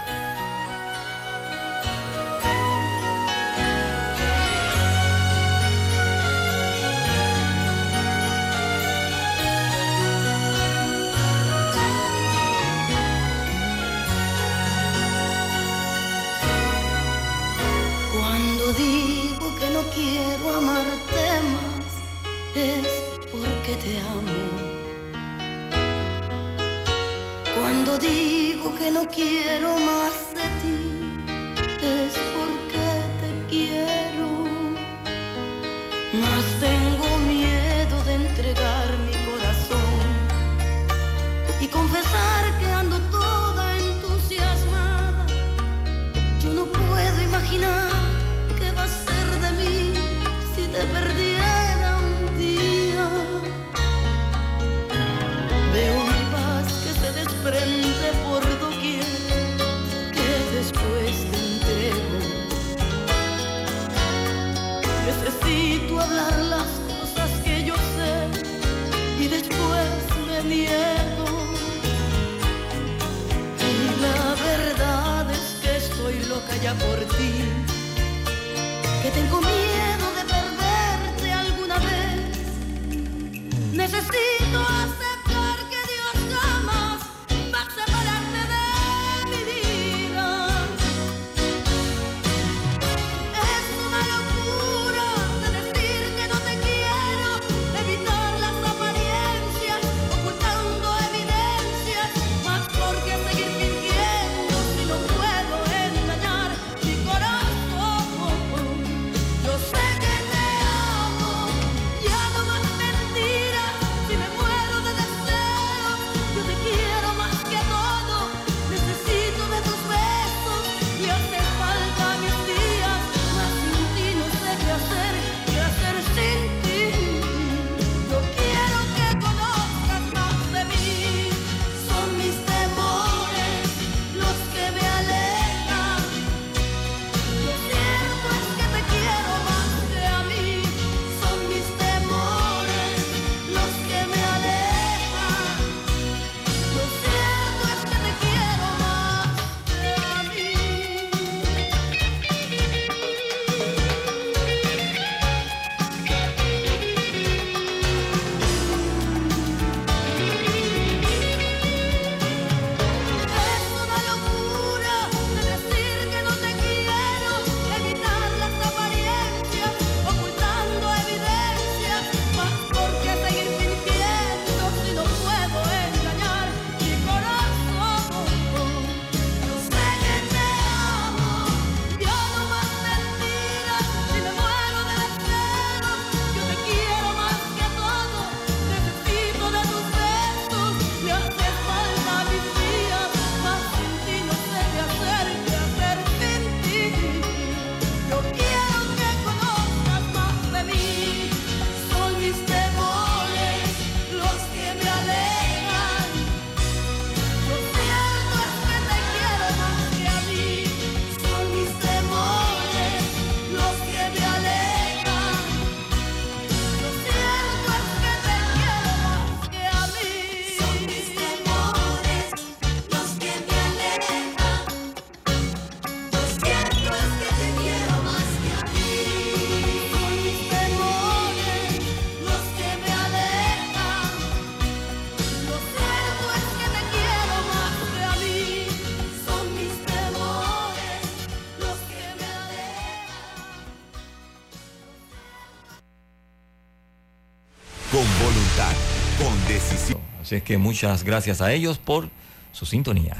[250.42, 252.10] Que muchas gracias a ellos por
[252.52, 253.16] su sintonía.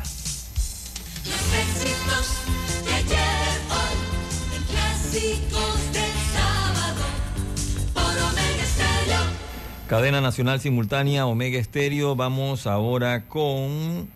[9.88, 12.16] Cadena Nacional Simultánea Omega Estéreo.
[12.16, 14.08] Vamos ahora con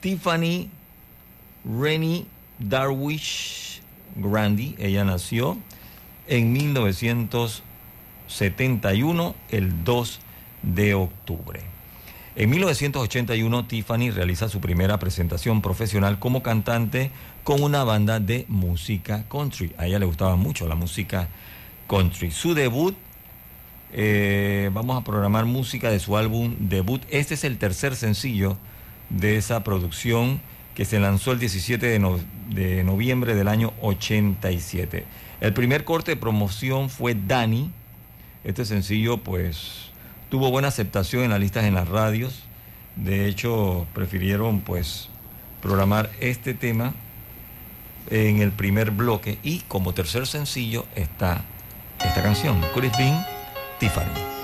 [0.00, 0.68] Tiffany
[1.64, 2.26] Rennie
[2.58, 3.80] Darwish
[4.16, 4.74] Grandi.
[4.78, 5.56] Ella nació
[6.26, 10.20] en 1971, el 2
[10.62, 11.71] de octubre.
[12.34, 17.10] En 1981, Tiffany realiza su primera presentación profesional como cantante
[17.44, 19.74] con una banda de música country.
[19.76, 21.28] A ella le gustaba mucho la música
[21.88, 22.30] country.
[22.30, 22.96] Su debut,
[23.92, 27.02] eh, vamos a programar música de su álbum debut.
[27.10, 28.56] Este es el tercer sencillo
[29.10, 30.40] de esa producción
[30.74, 35.04] que se lanzó el 17 de, de noviembre del año 87.
[35.42, 37.70] El primer corte de promoción fue Dani.
[38.42, 39.91] Este sencillo, pues
[40.32, 42.44] tuvo buena aceptación en las listas en las radios.
[42.96, 45.10] De hecho, prefirieron pues
[45.60, 46.94] programar este tema
[48.08, 51.44] en el primer bloque y como tercer sencillo está
[52.02, 53.26] esta canción, Chris Bean,
[53.78, 54.41] Tiffany.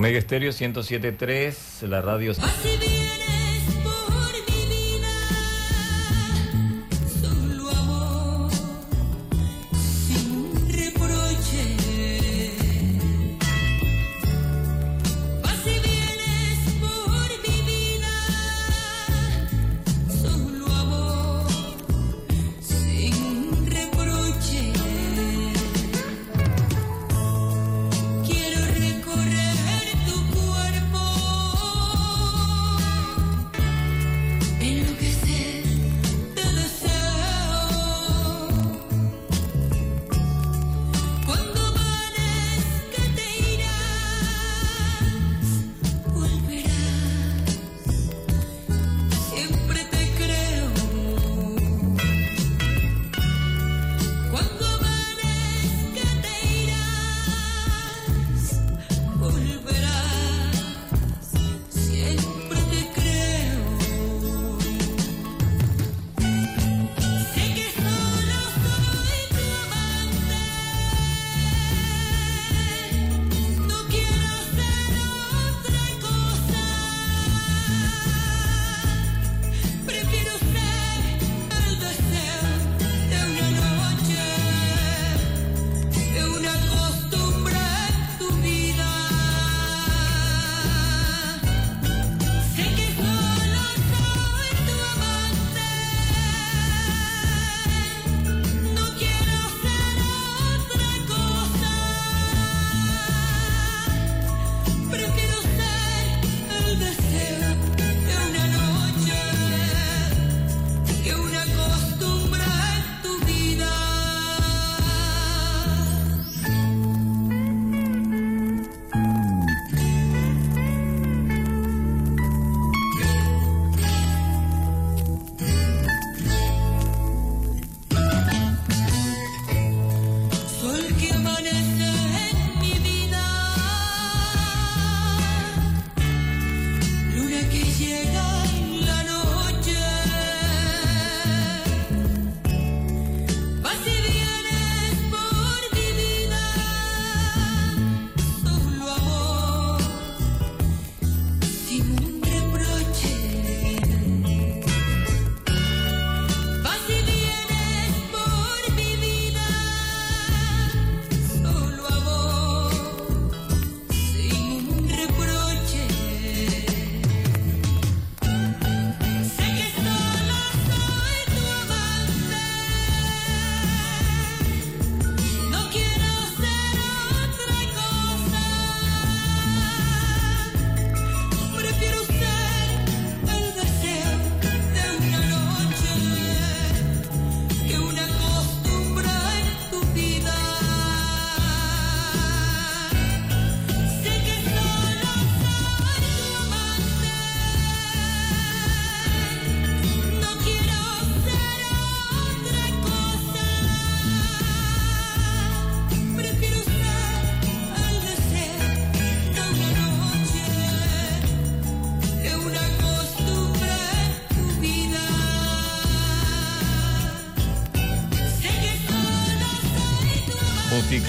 [0.00, 2.32] Omega Estéreo 107.3, la radio...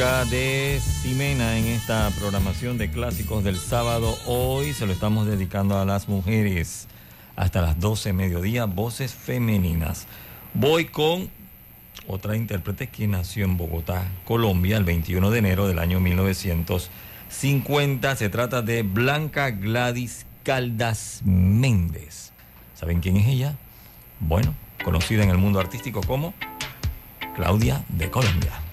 [0.01, 4.17] de Simena en esta programación de clásicos del sábado.
[4.25, 6.87] Hoy se lo estamos dedicando a las mujeres.
[7.35, 10.07] Hasta las 12 mediodía, voces femeninas.
[10.55, 11.29] Voy con
[12.07, 18.15] otra intérprete que nació en Bogotá, Colombia, el 21 de enero del año 1950.
[18.15, 22.31] Se trata de Blanca Gladys Caldas Méndez.
[22.73, 23.55] ¿Saben quién es ella?
[24.19, 26.33] Bueno, conocida en el mundo artístico como
[27.35, 28.70] Claudia de Colombia.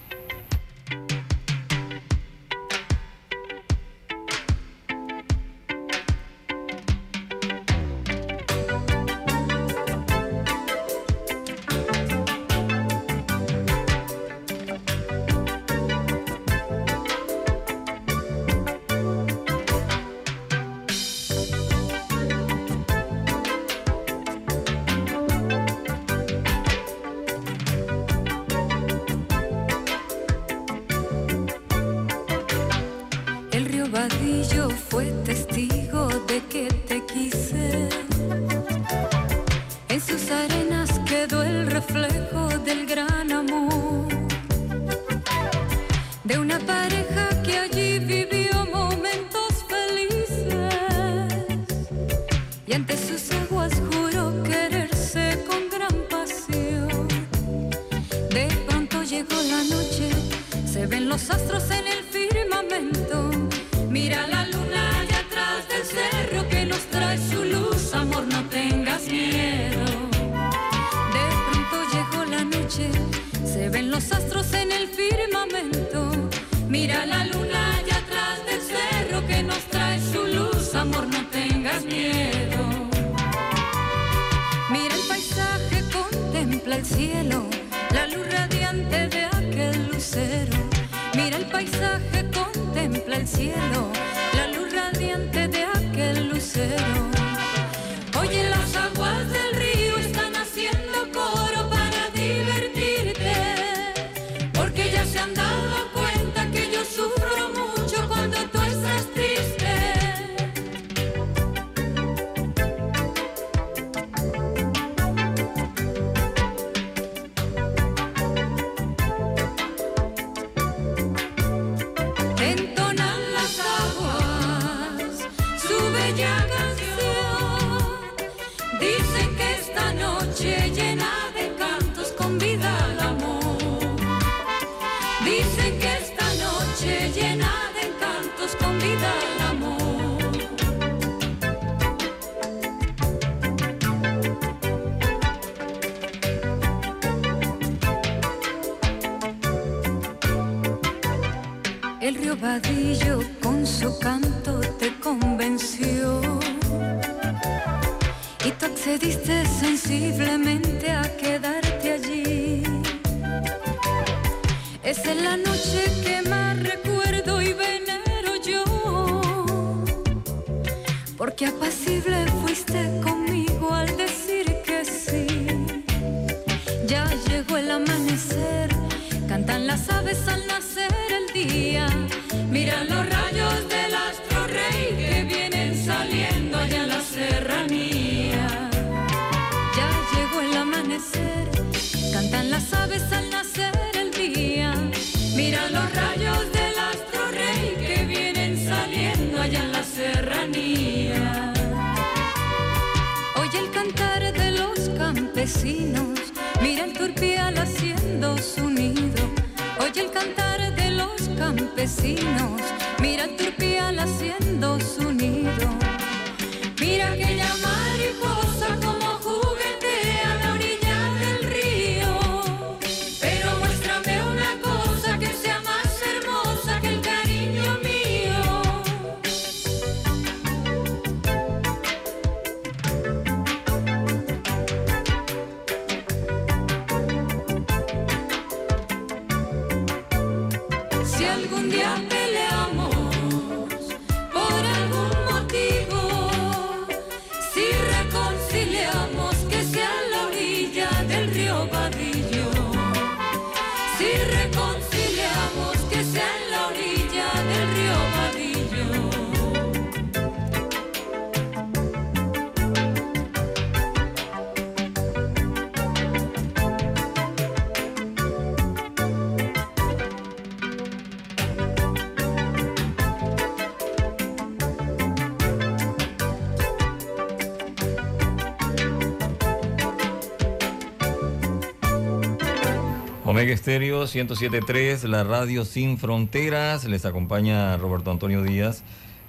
[283.59, 286.85] Estéreo 107.3, la radio sin fronteras.
[286.85, 288.83] Les acompaña Roberto Antonio Díaz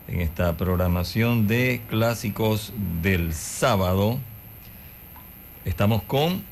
[0.06, 4.20] en esta programación de clásicos del sábado.
[5.64, 6.44] Estamos con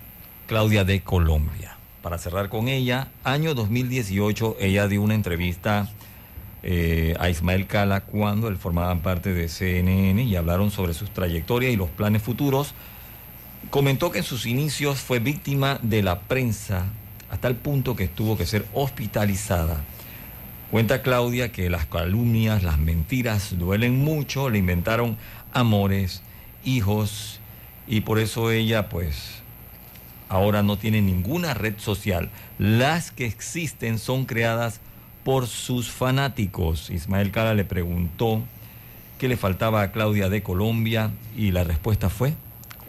[0.48, 1.76] Claudia de Colombia.
[2.02, 5.88] Para cerrar con ella, año 2018, ella dio una entrevista
[6.64, 11.72] eh, a Ismael Cala cuando él formaba parte de CNN y hablaron sobre sus trayectorias
[11.72, 12.74] y los planes futuros.
[13.70, 16.86] Comentó que en sus inicios fue víctima de la prensa
[17.38, 19.82] tal punto que tuvo que ser hospitalizada.
[20.70, 25.16] Cuenta Claudia que las calumnias, las mentiras duelen mucho, le inventaron
[25.52, 26.22] amores,
[26.64, 27.40] hijos,
[27.86, 29.42] y por eso ella pues
[30.28, 32.28] ahora no tiene ninguna red social.
[32.58, 34.80] Las que existen son creadas
[35.24, 36.90] por sus fanáticos.
[36.90, 38.42] Ismael Cala le preguntó
[39.18, 42.34] qué le faltaba a Claudia de Colombia y la respuesta fue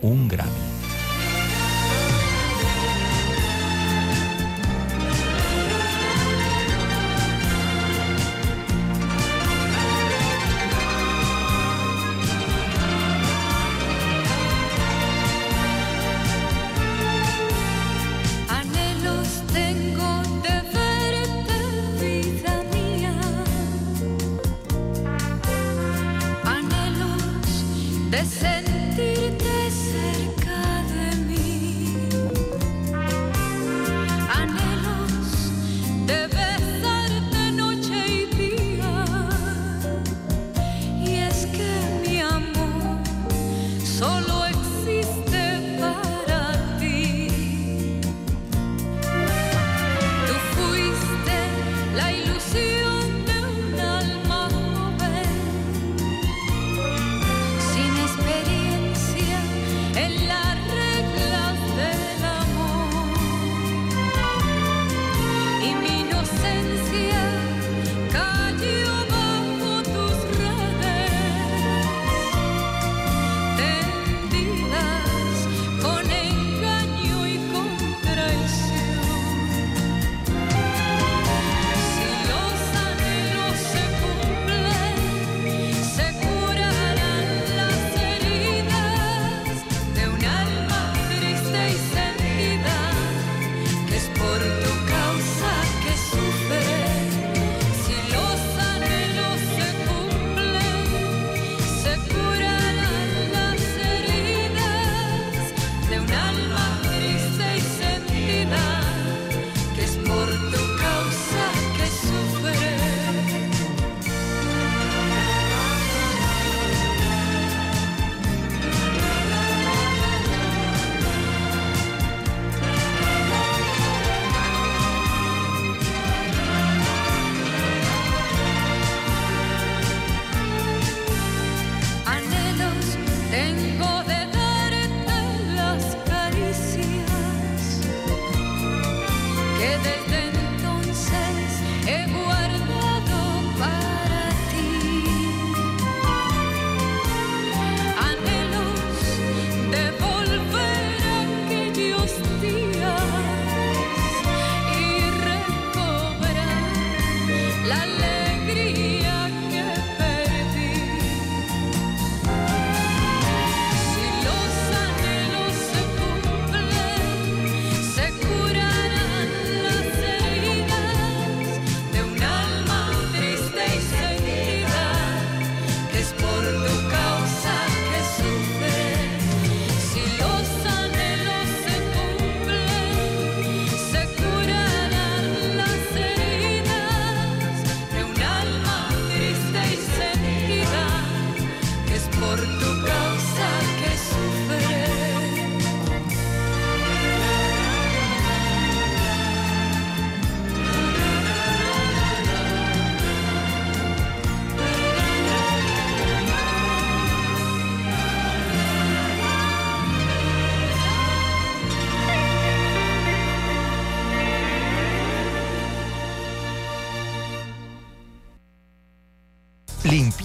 [0.01, 0.88] un Grammy.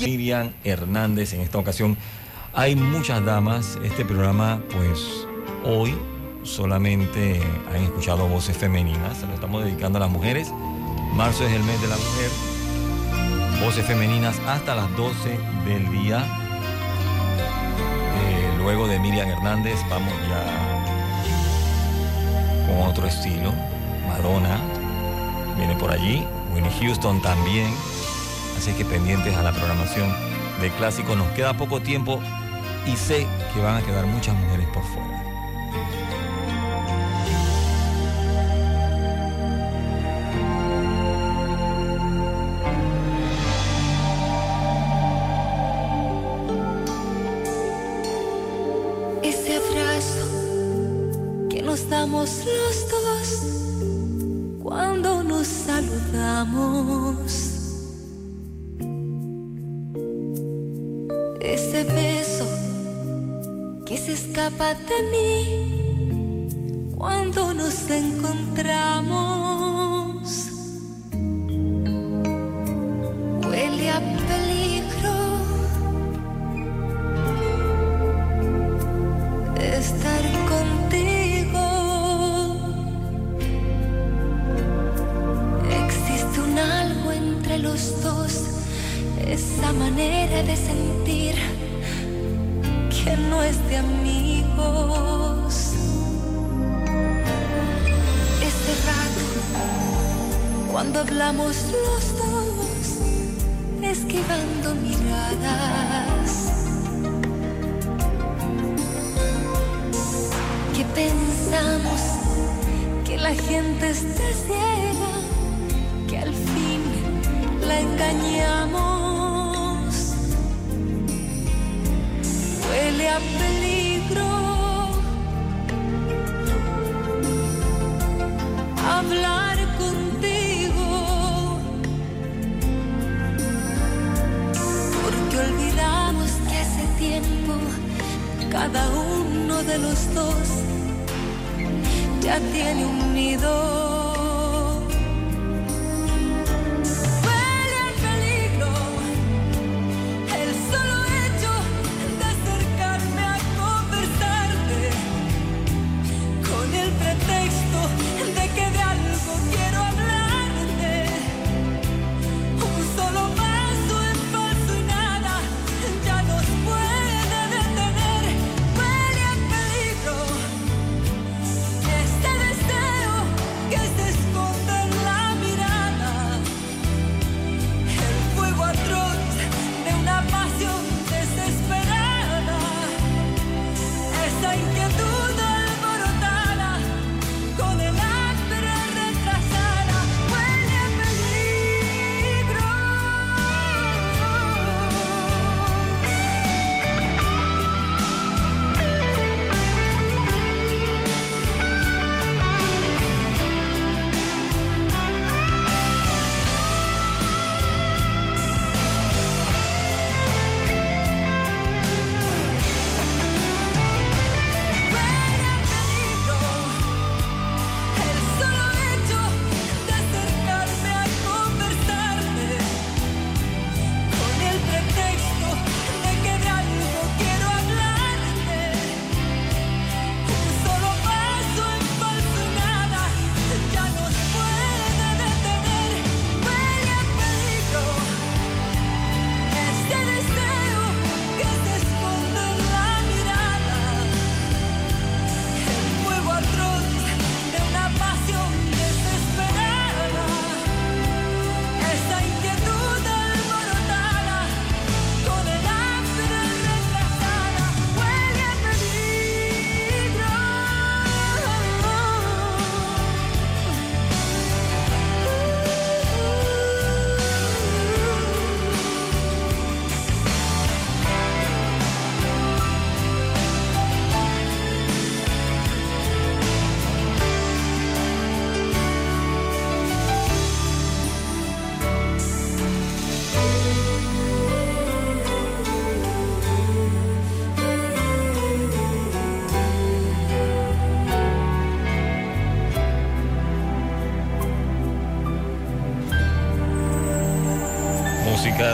[0.04, 1.96] Miriam Hernández en esta ocasión.
[2.52, 3.78] Hay muchas damas.
[3.82, 5.26] Este programa, pues
[5.64, 5.94] hoy
[6.42, 7.40] solamente
[7.70, 9.18] han escuchado voces femeninas.
[9.18, 10.52] Se lo estamos dedicando a las mujeres.
[11.14, 12.30] Marzo es el mes de la mujer.
[13.64, 16.24] Voces femeninas hasta las 12 del día.
[18.16, 20.74] Eh, luego de Miriam Hernández vamos ya
[22.66, 23.52] con otro estilo.
[24.06, 24.58] Madonna
[25.56, 26.24] viene por allí.
[26.52, 27.72] Winnie Houston también.
[28.64, 30.10] Así que pendientes a la programación
[30.62, 31.14] de clásico.
[31.14, 32.22] Nos queda poco tiempo
[32.86, 35.33] y sé que van a quedar muchas mujeres por fuera.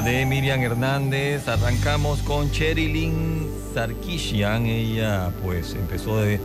[0.02, 1.48] de Miriam Hernández.
[1.48, 4.66] Arrancamos con Cherilyn Sarkisian.
[4.66, 6.40] Ella pues empezó de,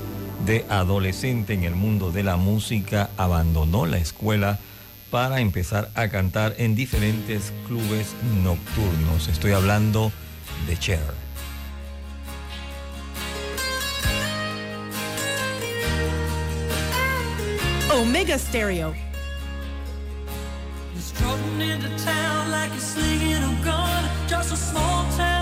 [0.70, 4.60] adolescente en el mundo de la música, abandonó la escuela
[5.10, 9.28] para empezar a cantar en diferentes clubes nocturnos.
[9.28, 10.12] Estoy hablando
[10.68, 11.00] de Cher.
[17.94, 18.94] Omega Stereo.
[22.70, 24.10] like a sling and I'm gone.
[24.28, 25.35] Just a small town.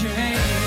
[0.00, 0.59] change.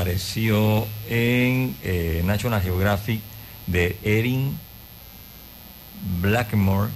[0.00, 3.20] apareció en eh, National Geographic
[3.66, 4.58] de Erin
[6.22, 6.88] Blackmore,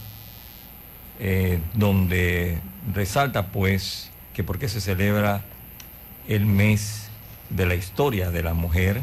[1.20, 2.60] eh, donde
[2.94, 5.42] resalta pues que por qué se celebra
[6.28, 7.08] el mes
[7.50, 9.02] de la historia de la mujer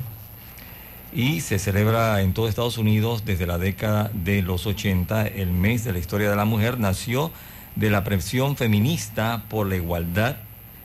[1.14, 5.28] y se celebra en todo Estados Unidos desde la década de los 80.
[5.28, 7.32] El mes de la historia de la mujer nació
[7.76, 10.38] de la presión feminista por la igualdad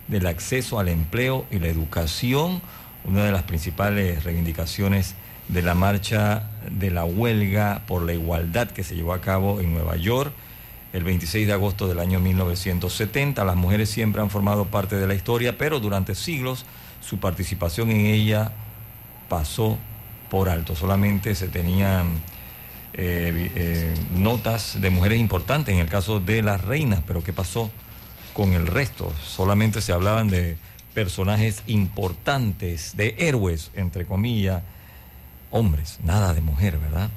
[0.07, 2.61] del acceso al empleo y la educación
[3.07, 5.15] una de las principales reivindicaciones
[5.49, 9.73] de la marcha de la huelga por la igualdad que se llevó a cabo en
[9.73, 10.33] Nueva York
[10.93, 13.45] el 26 de agosto del año 1970.
[13.45, 16.65] Las mujeres siempre han formado parte de la historia, pero durante siglos
[17.01, 18.53] su participación en ella
[19.29, 19.79] pasó
[20.31, 20.75] por alto.
[20.75, 22.07] Solamente se tenían
[22.95, 27.71] eh, eh, notas de mujeres importantes en el caso de las reinas, pero ¿qué pasó
[28.33, 29.13] con el resto?
[29.23, 30.57] Solamente se hablaban de
[30.97, 34.63] personajes importantes, de héroes, entre comillas,
[35.51, 37.11] hombres, nada de mujer, ¿verdad?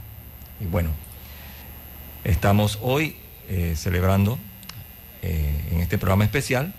[0.60, 0.90] Y bueno,
[2.26, 3.16] estamos hoy
[3.48, 4.38] eh, celebrando
[5.22, 6.74] eh, en este programa especial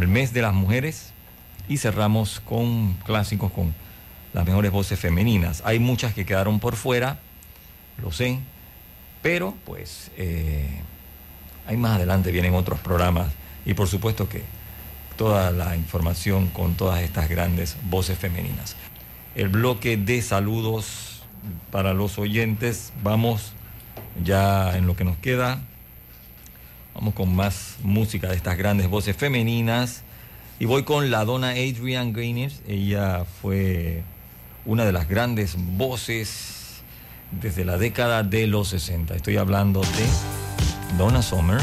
[0.00, 1.12] el mes de las mujeres
[1.68, 3.74] y cerramos con clásicos, con
[4.32, 5.62] las mejores voces femeninas.
[5.66, 7.18] Hay muchas que quedaron por fuera,
[8.00, 8.38] lo sé,
[9.20, 10.80] pero pues eh,
[11.66, 13.30] ahí más adelante vienen otros programas
[13.66, 14.61] y por supuesto que
[15.16, 18.76] toda la información con todas estas grandes voces femeninas.
[19.34, 21.22] El bloque de saludos
[21.70, 23.52] para los oyentes, vamos
[24.22, 25.60] ya en lo que nos queda,
[26.94, 30.02] vamos con más música de estas grandes voces femeninas
[30.58, 34.02] y voy con la dona Adrian Gaines, ella fue
[34.64, 36.62] una de las grandes voces
[37.32, 39.14] desde la década de los 60.
[39.14, 41.60] Estoy hablando de Donna Summer.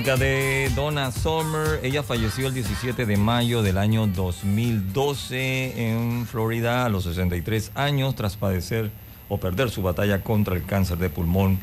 [0.00, 1.78] Música de Donna Summer.
[1.82, 8.14] Ella falleció el 17 de mayo del año 2012 en Florida a los 63 años
[8.14, 8.90] tras padecer
[9.28, 11.58] o perder su batalla contra el cáncer de pulmón,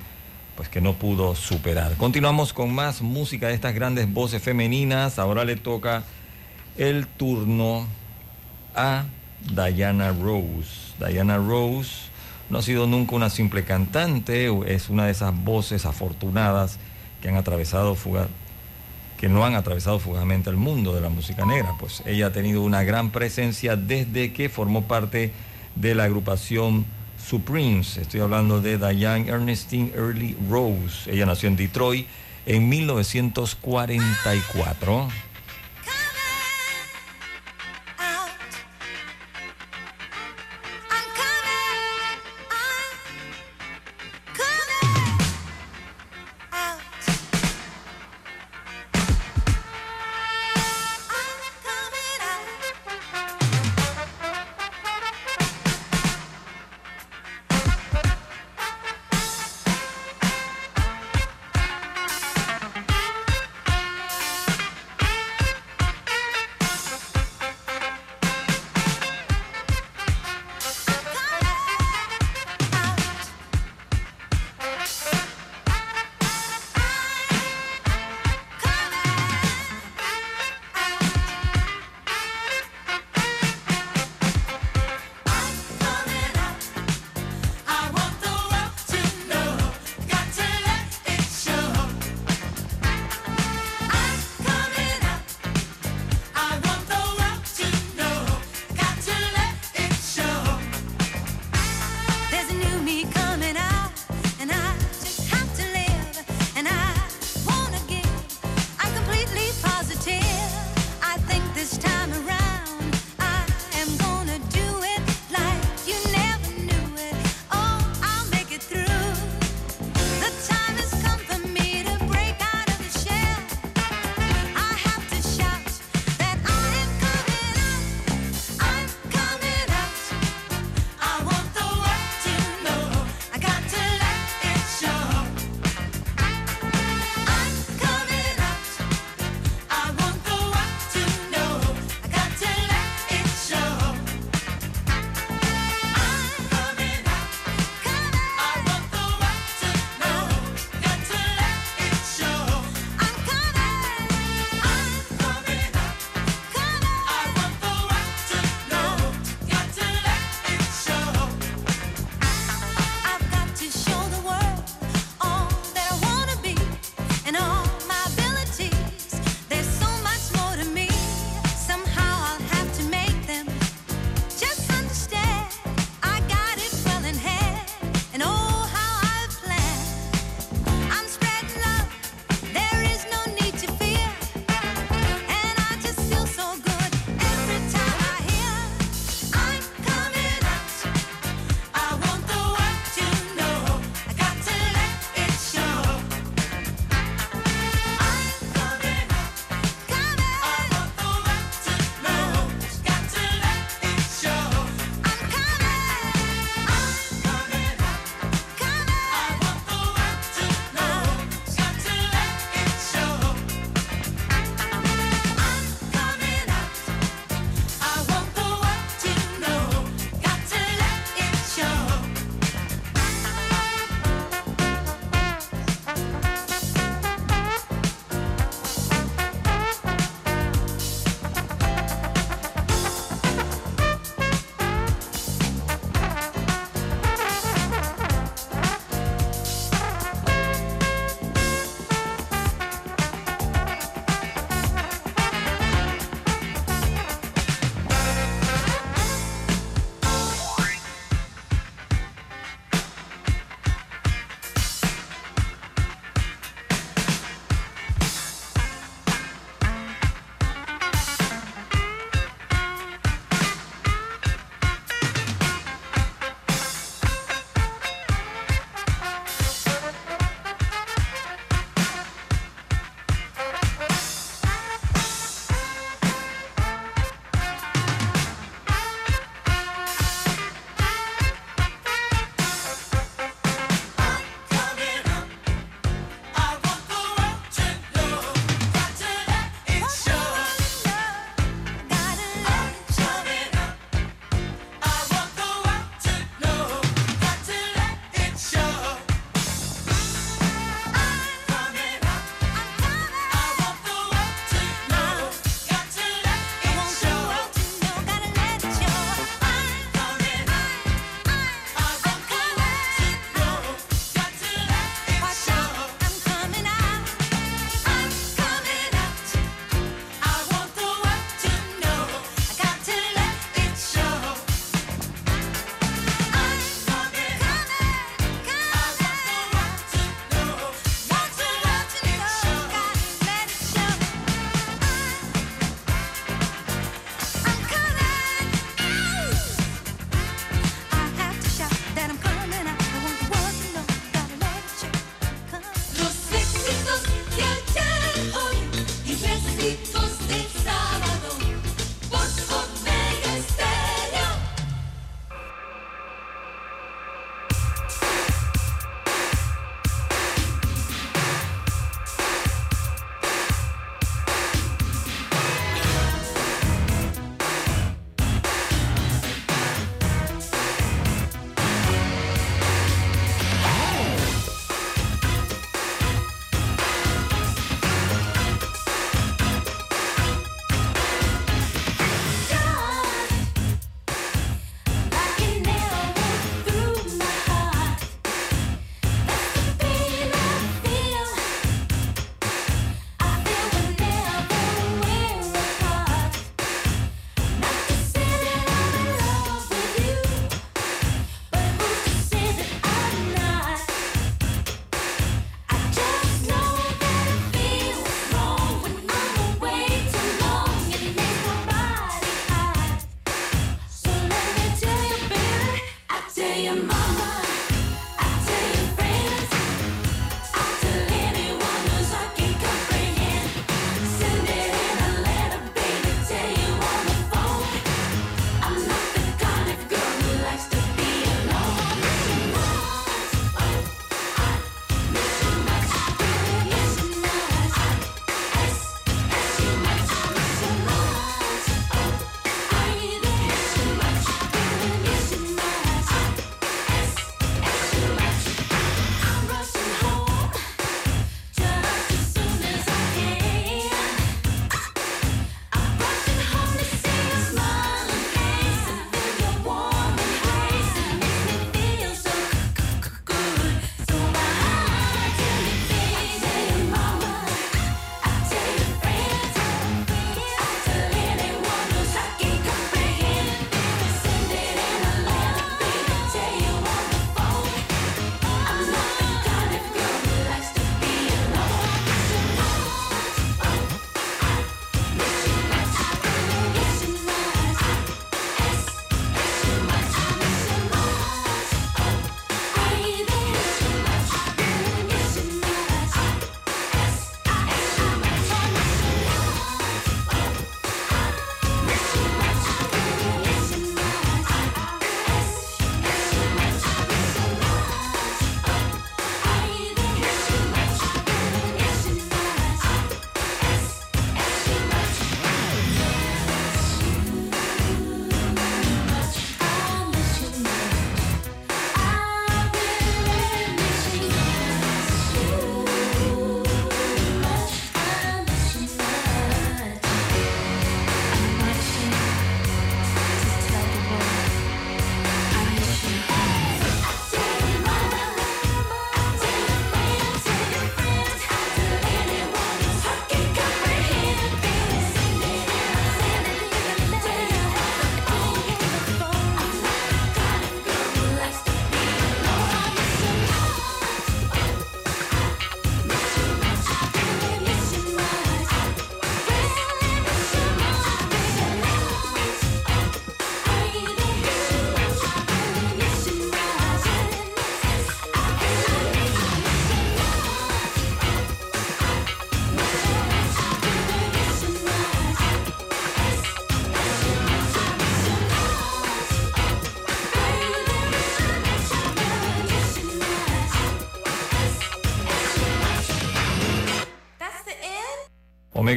[0.56, 1.95] pues que no pudo superar.
[1.95, 5.17] Continuamos con más música de estas grandes voces femeninas.
[5.17, 6.03] Ahora le toca
[6.77, 7.88] el turno
[8.75, 9.06] a
[9.51, 10.93] Diana Rose.
[10.99, 11.90] Diana Rose
[12.51, 16.77] no ha sido nunca una simple cantante, es una de esas voces afortunadas
[17.19, 18.26] que han atravesado fuga-
[19.18, 21.74] que no han atravesado fugazmente el mundo de la música negra.
[21.80, 25.34] Pues ella ha tenido una gran presencia desde que formó parte
[25.76, 26.86] de la agrupación
[27.24, 27.98] Supremes.
[27.98, 31.12] Estoy hablando de Diane Ernestine Early Rose.
[31.12, 32.06] Ella nació en Detroit
[32.46, 35.10] en 1944.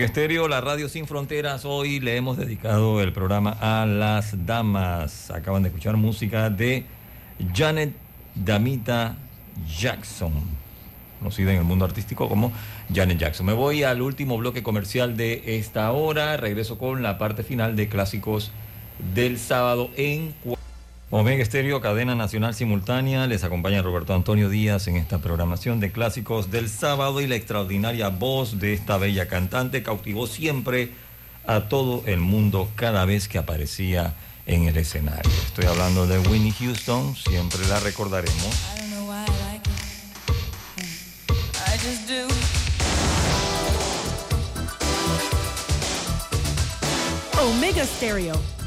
[0.01, 1.67] Omega Estéreo, la radio sin fronteras.
[1.67, 5.31] Hoy le hemos dedicado el programa a las damas.
[5.31, 6.87] Acaban de escuchar música de
[7.55, 7.93] Janet
[8.35, 9.19] Damita
[9.79, 10.33] Jackson,
[11.19, 12.51] conocida en el mundo artístico como
[12.95, 13.45] Janet Jackson.
[13.45, 16.39] Me voy al último bloque comercial de esta hora.
[16.39, 18.53] Regreso con la parte final de clásicos
[19.15, 20.35] del sábado en
[21.13, 23.27] Omega Estéreo, cadena nacional simultánea.
[23.27, 28.11] Les acompaña Roberto Antonio Díaz en esta programación de clásicos del sábado y la extraordinaria
[28.11, 30.91] voz de esta bella cantante cautivó siempre
[31.49, 34.15] a todo el mundo cada vez que aparecía
[34.47, 35.33] en el escenario.
[35.47, 38.55] Estoy hablando de Winnie Houston, siempre la recordaremos.
[47.63, 48.60] I don't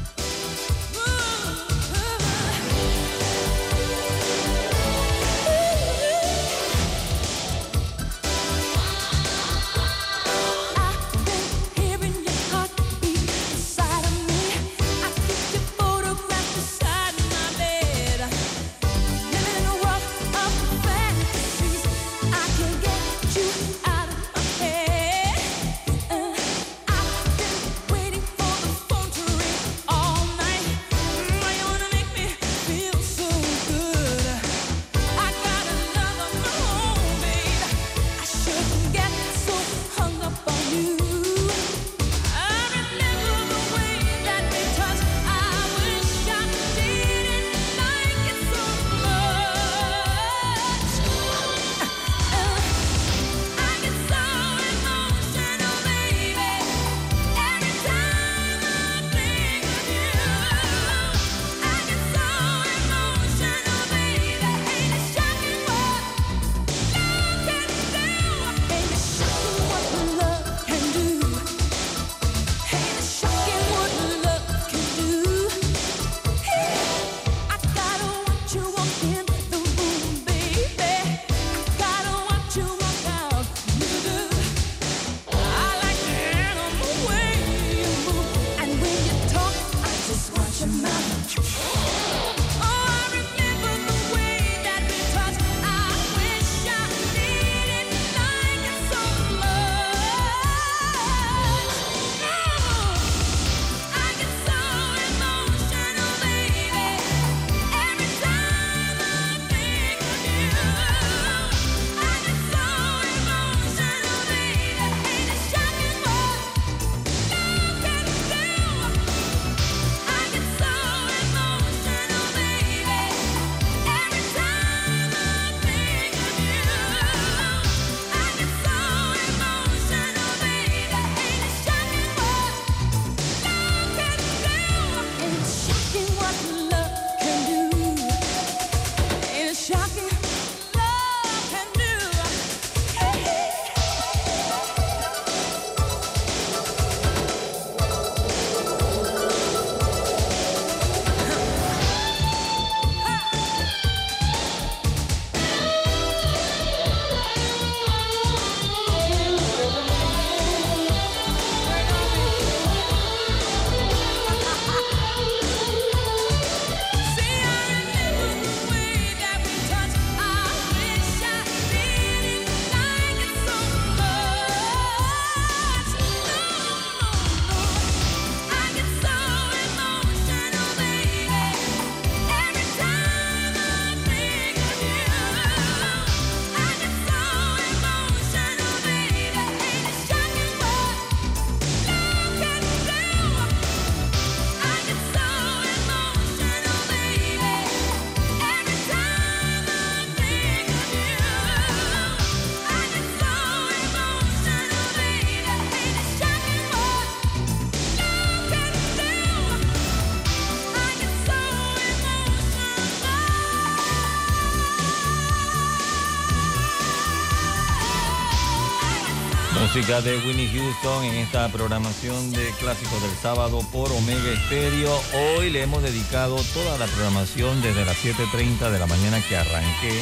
[219.84, 224.98] Música de Winnie Houston en esta programación de clásicos del sábado por Omega Estéreo.
[225.12, 230.00] Hoy le hemos dedicado toda la programación desde las 7.30 de la mañana que arranqué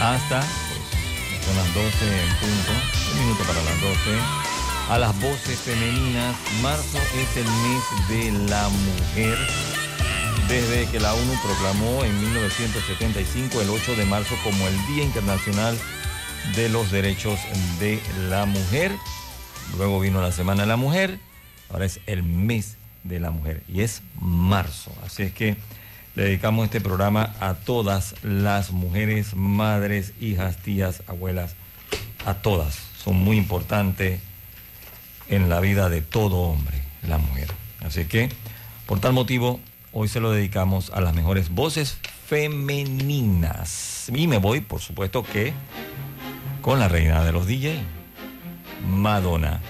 [0.00, 1.84] hasta, pues, son las 12
[2.24, 2.72] en punto,
[3.12, 3.94] un minuto para las 12,
[4.90, 6.34] a las voces femeninas.
[6.60, 9.38] Marzo es el mes de la mujer.
[10.48, 15.78] Desde que la ONU proclamó en 1975 el 8 de marzo como el Día Internacional
[15.78, 15.93] de
[16.70, 17.38] los Derechos
[17.80, 18.92] de la Mujer.
[19.76, 21.18] luego vino la Semana de la Mujer,
[21.70, 24.92] ahora es el mes de la mujer y es marzo.
[25.04, 25.56] Así es que
[26.14, 31.54] le dedicamos este programa a todas las mujeres, madres, hijas, tías, abuelas,
[32.24, 32.78] a todas.
[33.02, 34.20] Son muy importantes
[35.28, 37.48] en la vida de todo hombre, la mujer.
[37.80, 38.30] Así que,
[38.86, 39.60] por tal motivo,
[39.92, 44.10] hoy se lo dedicamos a las mejores voces femeninas.
[44.14, 45.52] Y me voy, por supuesto, que
[46.64, 47.78] con la reina de los DJ,
[48.88, 49.60] Madonna.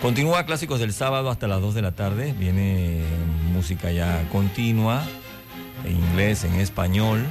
[0.00, 2.34] Continúa Clásicos del Sábado hasta las 2 de la tarde.
[2.38, 3.02] Viene
[3.52, 5.02] música ya continua,
[5.84, 7.26] en inglés, en español,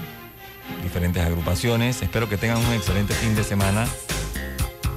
[0.84, 2.04] diferentes agrupaciones.
[2.04, 3.88] Espero que tengan un excelente fin de semana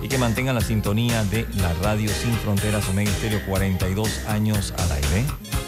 [0.02, 4.92] y que mantengan la sintonía de la radio Sin Fronteras Omega Estéreo 42 años al
[4.92, 5.63] aire.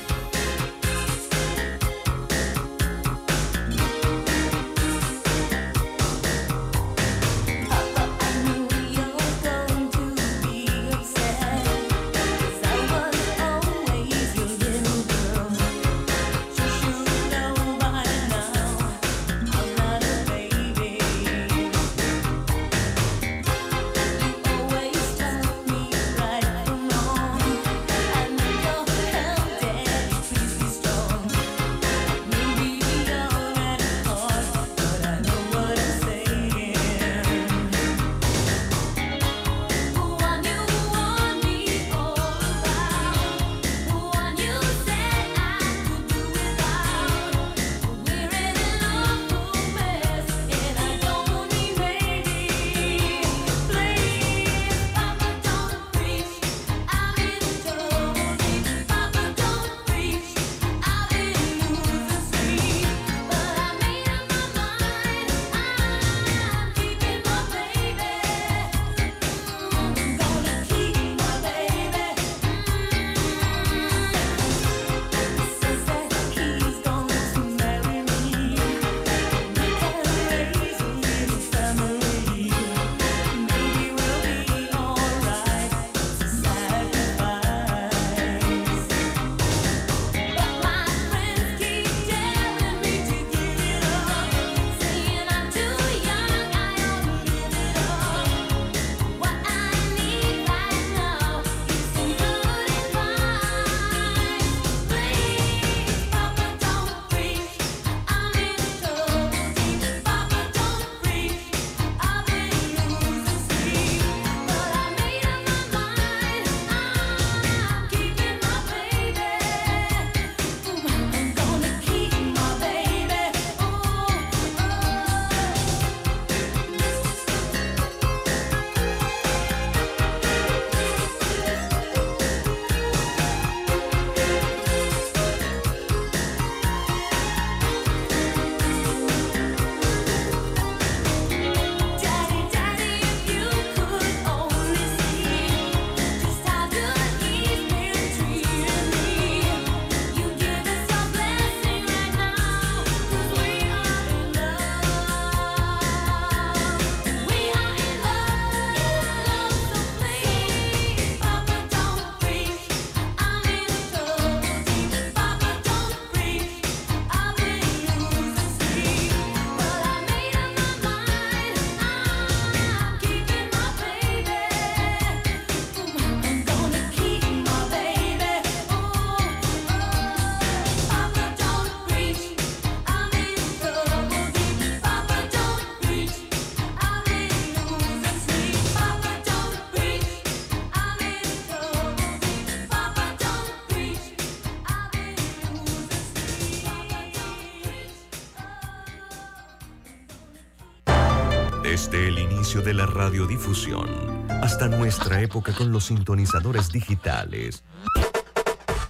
[202.96, 207.62] Radiodifusión hasta nuestra época con los sintonizadores digitales.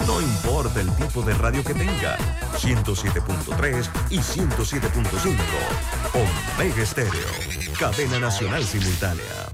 [0.06, 2.16] No importa el tipo de radio que tenga,
[2.56, 5.36] 107.3 y 107.5.
[6.14, 7.10] Omega Estéreo,
[7.78, 9.45] cadena nacional simultánea.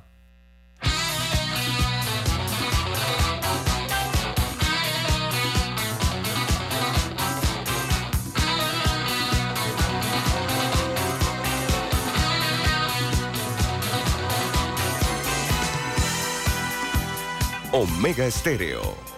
[18.02, 19.11] Omega Estéreo.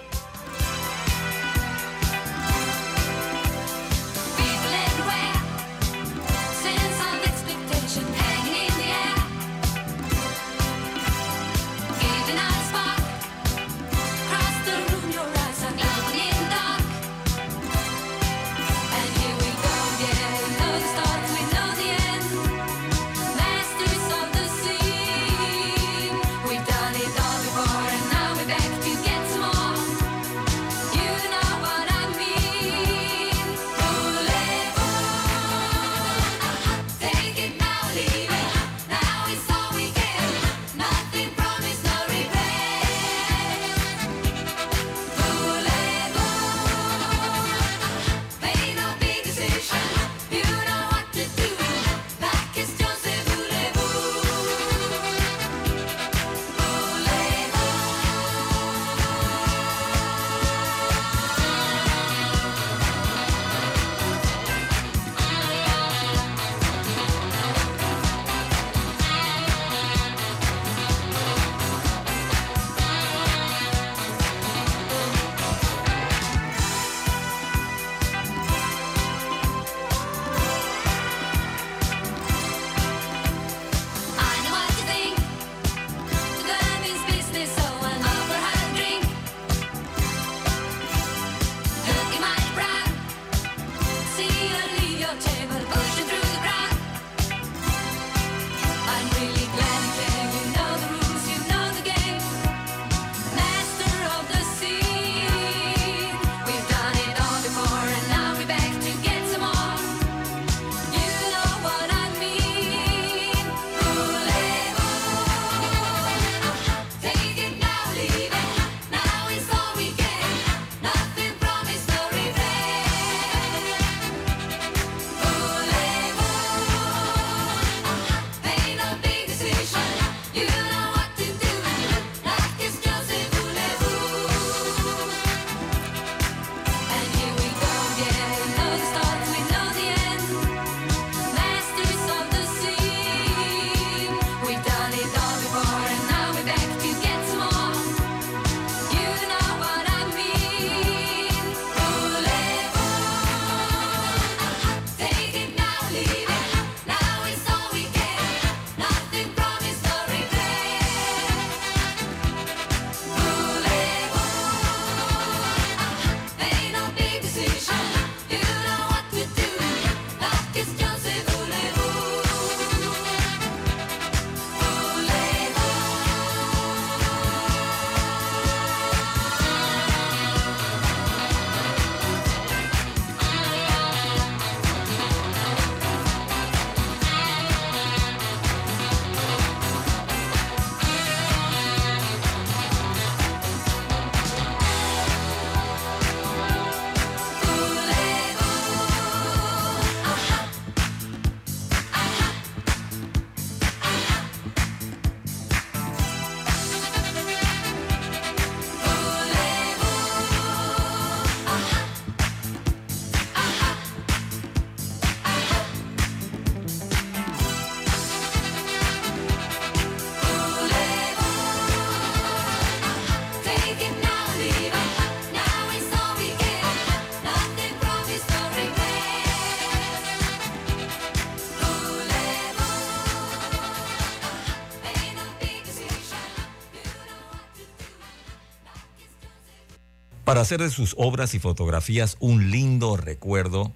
[240.34, 243.72] Para hacer de sus obras y fotografías un lindo recuerdo